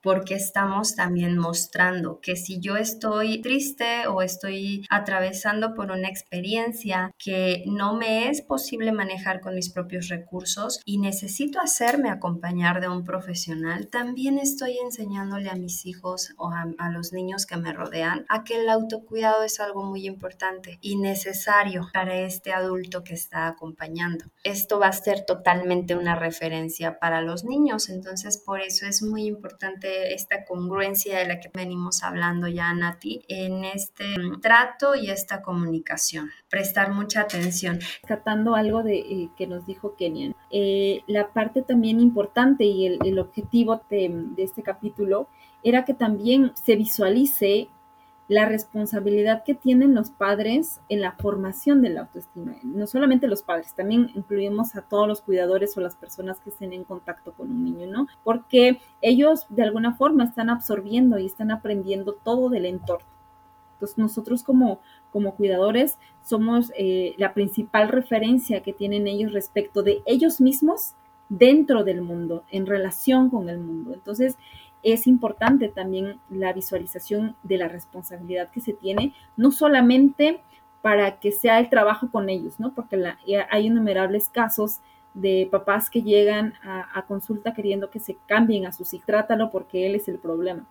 porque 0.04 0.34
estamos 0.34 0.94
también 0.94 1.38
mostrando 1.38 2.20
que 2.20 2.36
si 2.36 2.60
yo 2.60 2.76
estoy 2.76 3.40
triste 3.40 4.06
o 4.06 4.20
estoy 4.20 4.84
atravesando 4.90 5.74
por 5.74 5.90
una 5.90 6.10
experiencia 6.10 7.10
que 7.18 7.64
no 7.66 7.94
me 7.96 8.28
es 8.28 8.42
posible 8.42 8.92
manejar 8.92 9.40
con 9.40 9.54
mis 9.54 9.70
propios 9.70 10.08
recursos 10.08 10.78
y 10.84 10.98
necesito 10.98 11.58
hacerme 11.58 12.10
acompañar 12.10 12.82
de 12.82 12.88
un 12.88 13.02
profesional, 13.02 13.88
también 13.88 14.38
estoy 14.38 14.76
enseñándole 14.76 15.48
a 15.48 15.56
mis 15.56 15.86
hijos 15.86 16.34
o 16.36 16.50
a, 16.50 16.90
los 16.90 17.14
niños 17.14 17.46
que 17.46 17.56
me 17.56 17.72
rodean 17.72 18.26
a 18.28 18.44
que 18.44 18.60
el 18.60 18.68
autocuidado 18.68 19.42
es 19.42 19.58
algo 19.58 19.84
muy 19.84 20.06
importante 20.06 20.78
y 20.82 20.96
necesario 20.96 21.88
para 21.94 22.14
este 22.20 22.52
adulto 22.52 23.02
que 23.04 23.14
está 23.14 23.48
acompañando. 23.48 24.26
Esto 24.42 24.78
va 24.78 24.88
a 24.88 24.92
ser 24.92 25.24
totalmente 25.24 25.96
una 25.96 26.14
referencia 26.14 26.98
para 26.98 27.22
los 27.22 27.44
niños, 27.44 27.88
entonces 27.88 28.36
por 28.36 28.60
eso 28.60 28.84
es 28.86 29.02
muy 29.02 29.24
importante 29.24 29.93
esta 30.12 30.44
congruencia 30.44 31.18
de 31.18 31.26
la 31.26 31.40
que 31.40 31.50
venimos 31.52 32.02
hablando 32.02 32.48
ya, 32.48 32.72
Nati, 32.72 33.22
en 33.28 33.64
este 33.64 34.04
trato 34.40 34.94
y 34.94 35.10
esta 35.10 35.42
comunicación. 35.42 36.30
Prestar 36.48 36.92
mucha 36.92 37.22
atención. 37.22 37.80
Catando 38.06 38.54
algo 38.54 38.82
de 38.82 38.98
eh, 38.98 39.30
que 39.36 39.46
nos 39.46 39.66
dijo 39.66 39.96
Kenian, 39.96 40.34
eh, 40.50 41.02
la 41.06 41.32
parte 41.32 41.62
también 41.62 42.00
importante 42.00 42.64
y 42.64 42.86
el, 42.86 43.18
objetivo 43.18 43.80
de 43.88 44.34
este 44.38 44.62
capítulo 44.62 45.28
era 45.64 45.84
que 45.84 45.94
también 45.94 46.52
se 46.54 46.76
visualice 46.76 47.68
la 48.26 48.46
responsabilidad 48.46 49.44
que 49.44 49.54
tienen 49.54 49.94
los 49.94 50.10
padres 50.10 50.80
en 50.88 51.02
la 51.02 51.12
formación 51.12 51.82
de 51.82 51.90
la 51.90 52.02
autoestima. 52.02 52.54
No 52.62 52.86
solamente 52.86 53.28
los 53.28 53.42
padres, 53.42 53.74
también 53.74 54.10
incluimos 54.14 54.76
a 54.76 54.82
todos 54.82 55.06
los 55.06 55.20
cuidadores 55.20 55.76
o 55.76 55.80
las 55.80 55.94
personas 55.94 56.40
que 56.40 56.50
estén 56.50 56.72
en 56.72 56.84
contacto 56.84 57.32
con 57.32 57.50
un 57.50 57.64
niño, 57.64 57.86
¿no? 57.86 58.06
Porque 58.22 58.80
ellos 59.02 59.46
de 59.50 59.62
alguna 59.62 59.94
forma 59.94 60.24
están 60.24 60.48
absorbiendo 60.48 61.18
y 61.18 61.26
están 61.26 61.50
aprendiendo 61.50 62.14
todo 62.14 62.48
del 62.48 62.64
entorno. 62.64 63.06
Entonces 63.74 63.98
nosotros 63.98 64.42
como, 64.42 64.80
como 65.12 65.34
cuidadores 65.34 65.98
somos 66.22 66.72
eh, 66.78 67.14
la 67.18 67.34
principal 67.34 67.88
referencia 67.88 68.62
que 68.62 68.72
tienen 68.72 69.06
ellos 69.06 69.32
respecto 69.32 69.82
de 69.82 70.02
ellos 70.06 70.40
mismos 70.40 70.94
dentro 71.28 71.84
del 71.84 72.00
mundo, 72.00 72.44
en 72.50 72.66
relación 72.66 73.28
con 73.28 73.48
el 73.48 73.58
mundo. 73.58 73.92
Entonces, 73.92 74.36
es 74.84 75.06
importante 75.06 75.68
también 75.68 76.20
la 76.28 76.52
visualización 76.52 77.34
de 77.42 77.58
la 77.58 77.68
responsabilidad 77.68 78.50
que 78.50 78.60
se 78.60 78.74
tiene, 78.74 79.14
no 79.36 79.50
solamente 79.50 80.42
para 80.82 81.18
que 81.18 81.32
sea 81.32 81.58
el 81.58 81.70
trabajo 81.70 82.10
con 82.10 82.28
ellos, 82.28 82.60
¿no? 82.60 82.74
Porque 82.74 83.02
hay 83.50 83.66
innumerables 83.66 84.28
casos 84.28 84.80
de 85.14 85.48
papás 85.50 85.88
que 85.88 86.02
llegan 86.02 86.54
a, 86.62 87.06
consulta 87.06 87.54
queriendo 87.54 87.88
que 87.88 88.00
se 88.00 88.18
cambien 88.26 88.66
a 88.66 88.72
sus 88.72 88.92
hijos, 88.92 89.06
trátalo 89.06 89.50
porque 89.50 89.86
él 89.86 89.94
es 89.94 90.08
el 90.08 90.18
problema. 90.18 90.66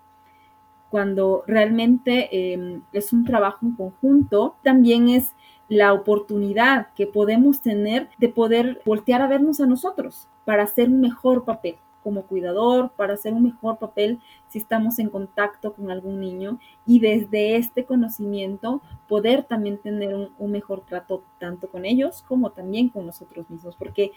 Cuando 0.91 1.43
realmente 1.47 2.53
em, 2.53 2.83
es 2.91 3.11
un 3.13 3.25
trabajo 3.25 3.65
en 3.65 3.71
conjunto, 3.71 4.57
también 4.61 5.09
es 5.09 5.33
la 5.67 5.93
oportunidad 5.93 6.93
que 6.93 7.07
podemos 7.07 7.61
tener 7.61 8.09
de 8.19 8.29
poder 8.29 8.81
voltear 8.85 9.23
a 9.23 9.27
vernos 9.27 9.59
a 9.59 9.65
nosotros 9.65 10.27
para 10.45 10.63
hacer 10.63 10.89
un 10.89 11.01
mejor 11.01 11.45
papel 11.45 11.77
como 12.03 12.23
cuidador, 12.23 12.91
para 12.91 13.13
hacer 13.13 13.33
un 13.33 13.43
mejor 13.43 13.77
papel 13.77 14.19
si 14.47 14.59
estamos 14.59 14.99
en 14.99 15.09
contacto 15.09 15.73
con 15.73 15.89
algún 15.89 16.19
niño 16.19 16.59
y 16.85 16.99
desde 16.99 17.55
este 17.55 17.85
conocimiento 17.85 18.81
poder 19.07 19.43
también 19.43 19.77
tener 19.77 20.13
un, 20.37 20.51
mejor 20.51 20.81
trato 20.81 21.23
tanto 21.39 21.69
con 21.69 21.85
ellos 21.85 22.23
como 22.27 22.51
también 22.51 22.89
con 22.89 23.05
nosotros 23.05 23.49
mismos, 23.49 23.75
porque 23.75 24.11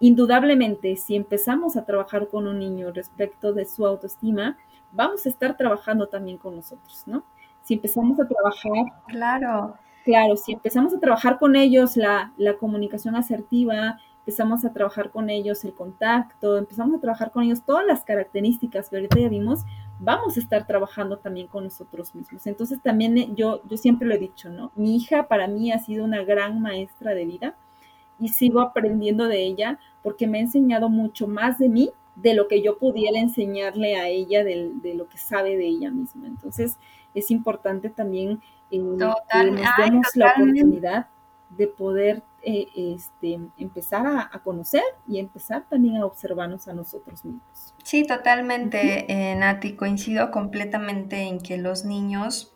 indudablemente 0.00 0.96
si 0.96 1.16
empezamos 1.16 1.76
a 1.76 1.84
trabajar 1.84 2.28
con 2.28 2.46
un 2.46 2.58
niño 2.58 2.92
respecto 2.92 3.52
de 3.52 3.66
su 3.66 3.86
autoestima, 3.86 4.56
vamos 4.92 5.26
a 5.26 5.28
estar 5.28 5.56
trabajando 5.56 6.08
también 6.08 6.38
con 6.38 6.56
nosotros, 6.56 7.02
¿no? 7.06 7.24
Si 7.62 7.74
empezamos 7.74 8.18
a 8.18 8.26
trabajar... 8.26 8.84
Claro. 9.08 9.76
Claro, 10.04 10.36
si 10.36 10.52
empezamos 10.52 10.92
a 10.92 10.98
trabajar 10.98 11.38
con 11.38 11.54
ellos 11.54 11.96
la, 11.96 12.32
la 12.36 12.54
comunicación 12.54 13.14
asertiva, 13.14 14.00
empezamos 14.22 14.64
a 14.64 14.72
trabajar 14.72 15.10
con 15.10 15.30
ellos 15.30 15.64
el 15.64 15.74
contacto, 15.74 16.56
empezamos 16.56 16.96
a 16.96 17.00
trabajar 17.00 17.32
con 17.32 17.42
ellos 17.42 17.62
todas 17.66 17.84
las 17.84 18.04
características 18.04 18.88
que 18.88 18.96
ahorita 18.96 19.18
ya 19.18 19.28
vimos, 19.28 19.64
vamos 19.98 20.36
a 20.36 20.40
estar 20.40 20.64
trabajando 20.64 21.18
también 21.18 21.48
con 21.48 21.64
nosotros 21.64 22.14
mismos. 22.14 22.46
Entonces 22.46 22.80
también 22.80 23.18
eh, 23.18 23.30
yo, 23.34 23.62
yo 23.68 23.76
siempre 23.76 24.06
lo 24.06 24.14
he 24.14 24.18
dicho, 24.18 24.48
¿no? 24.48 24.70
Mi 24.76 24.96
hija 24.96 25.26
para 25.26 25.48
mí 25.48 25.72
ha 25.72 25.80
sido 25.80 26.04
una 26.04 26.22
gran 26.22 26.62
maestra 26.62 27.14
de 27.14 27.24
vida 27.24 27.56
y 28.20 28.28
sigo 28.28 28.60
aprendiendo 28.60 29.26
de 29.26 29.42
ella 29.42 29.80
porque 30.04 30.28
me 30.28 30.38
ha 30.38 30.42
enseñado 30.42 30.88
mucho 30.88 31.26
más 31.26 31.58
de 31.58 31.68
mí 31.68 31.90
de 32.14 32.34
lo 32.34 32.46
que 32.46 32.62
yo 32.62 32.78
pudiera 32.78 33.18
enseñarle 33.18 33.96
a 33.96 34.08
ella 34.08 34.44
de, 34.44 34.94
lo 34.94 35.08
que 35.08 35.18
sabe 35.18 35.56
de 35.56 35.66
ella 35.66 35.90
misma. 35.90 36.28
Entonces 36.28 36.78
es 37.12 37.32
importante 37.32 37.90
también 37.90 38.40
eh, 38.70 38.78
que 38.78 38.78
nos 38.78 39.16
demos 39.78 40.06
la 40.14 40.32
oportunidad 40.32 41.06
de 41.56 41.66
poder 41.66 42.22
eh, 42.42 42.66
este, 42.74 43.38
empezar 43.58 44.06
a, 44.06 44.38
conocer 44.42 44.82
y 45.06 45.18
empezar 45.18 45.64
también 45.68 45.98
a 45.98 46.06
observarnos 46.06 46.66
a 46.68 46.72
nosotros 46.72 47.24
mismos. 47.24 47.74
Sí, 47.84 48.04
totalmente, 48.04 49.06
eh, 49.12 49.36
Nati, 49.36 49.76
coincido 49.76 50.30
completamente 50.30 51.22
en 51.22 51.38
que 51.40 51.58
los 51.58 51.84
niños, 51.84 52.52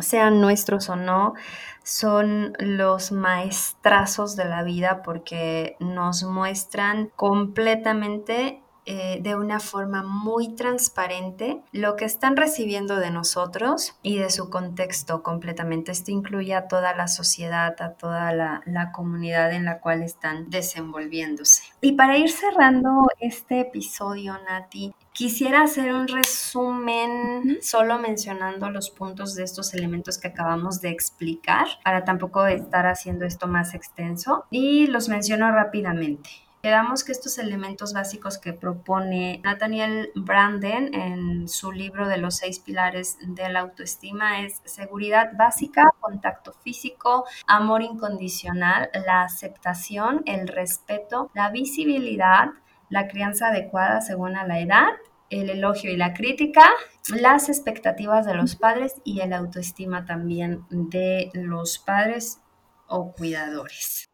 sean 0.00 0.40
nuestros 0.40 0.88
o 0.88 0.96
no, 0.96 1.34
son 1.82 2.54
los 2.58 3.12
maestrazos 3.12 4.36
de 4.36 4.46
la 4.46 4.62
vida 4.62 5.02
porque 5.02 5.76
nos 5.80 6.22
muestran 6.22 7.10
completamente 7.14 8.61
eh, 8.84 9.18
de 9.22 9.36
una 9.36 9.60
forma 9.60 10.02
muy 10.02 10.54
transparente 10.54 11.60
lo 11.72 11.96
que 11.96 12.04
están 12.04 12.36
recibiendo 12.36 12.96
de 12.96 13.10
nosotros 13.10 13.94
y 14.02 14.18
de 14.18 14.30
su 14.30 14.50
contexto 14.50 15.22
completamente. 15.22 15.92
Esto 15.92 16.10
incluye 16.10 16.54
a 16.54 16.68
toda 16.68 16.94
la 16.94 17.08
sociedad, 17.08 17.80
a 17.80 17.92
toda 17.92 18.32
la, 18.32 18.62
la 18.66 18.92
comunidad 18.92 19.52
en 19.52 19.64
la 19.64 19.80
cual 19.80 20.02
están 20.02 20.50
desenvolviéndose. 20.50 21.62
Y 21.80 21.92
para 21.92 22.18
ir 22.18 22.30
cerrando 22.30 23.06
este 23.20 23.60
episodio, 23.60 24.36
Nati, 24.48 24.94
Quisiera 25.12 25.62
hacer 25.62 25.92
un 25.92 26.08
resumen 26.08 27.58
solo 27.60 27.98
mencionando 27.98 28.70
los 28.70 28.88
puntos 28.88 29.34
de 29.34 29.44
estos 29.44 29.74
elementos 29.74 30.16
que 30.16 30.28
acabamos 30.28 30.80
de 30.80 30.88
explicar 30.88 31.66
para 31.84 32.02
tampoco 32.04 32.46
estar 32.46 32.86
haciendo 32.86 33.26
esto 33.26 33.46
más 33.46 33.74
extenso 33.74 34.46
y 34.50 34.86
los 34.86 35.10
menciono 35.10 35.52
rápidamente. 35.52 36.30
Quedamos 36.64 37.02
que 37.02 37.10
estos 37.10 37.38
elementos 37.38 37.92
básicos 37.92 38.38
que 38.38 38.52
propone 38.52 39.40
Nathaniel 39.42 40.12
Branden 40.14 40.94
en 40.94 41.48
su 41.48 41.72
libro 41.72 42.06
de 42.06 42.18
los 42.18 42.36
seis 42.36 42.60
pilares 42.60 43.18
de 43.20 43.48
la 43.48 43.58
autoestima 43.58 44.42
es 44.42 44.62
seguridad 44.64 45.32
básica, 45.36 45.90
contacto 45.98 46.52
físico, 46.52 47.24
amor 47.48 47.82
incondicional, 47.82 48.90
la 49.04 49.22
aceptación, 49.22 50.22
el 50.24 50.46
respeto, 50.46 51.32
la 51.34 51.50
visibilidad, 51.50 52.50
la 52.88 53.08
crianza 53.08 53.48
adecuada 53.48 54.00
según 54.00 54.34
la 54.34 54.60
edad, 54.60 54.90
el 55.30 55.50
elogio 55.50 55.90
y 55.90 55.96
la 55.96 56.14
crítica, 56.14 56.70
las 57.08 57.48
expectativas 57.48 58.24
de 58.24 58.34
los 58.34 58.54
padres 58.54 59.02
y 59.02 59.18
el 59.18 59.32
autoestima 59.32 60.04
también 60.04 60.64
de 60.70 61.28
los 61.34 61.80
padres 61.80 62.40
o 62.86 63.10
cuidadores. 63.10 64.08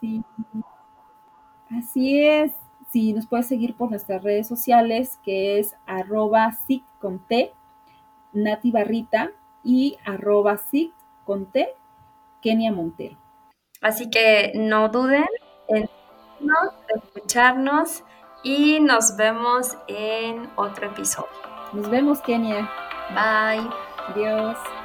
Sí. 0.00 0.22
Así 1.70 2.24
es. 2.24 2.52
Si 2.90 3.12
nos 3.12 3.26
puedes 3.26 3.46
seguir 3.46 3.74
por 3.76 3.90
nuestras 3.90 4.22
redes 4.22 4.46
sociales, 4.46 5.18
que 5.22 5.58
es 5.58 5.76
arroba 5.86 6.56
con 7.00 7.18
T, 7.26 7.52
Nati 8.32 8.70
Barrita, 8.70 9.32
y 9.62 9.98
arroba 10.04 10.58
con 11.24 11.46
T, 11.52 11.68
Kenia 12.40 12.72
Montero. 12.72 13.18
Así 13.82 14.08
que 14.10 14.52
no 14.54 14.88
duden 14.88 15.26
en 15.68 15.88
escucharnos 16.94 18.02
y 18.42 18.80
nos 18.80 19.16
vemos 19.16 19.76
en 19.88 20.48
otro 20.56 20.86
episodio. 20.86 21.28
Nos 21.72 21.90
vemos, 21.90 22.20
Kenia. 22.20 22.70
Bye. 23.10 23.68
Adiós. 24.08 24.77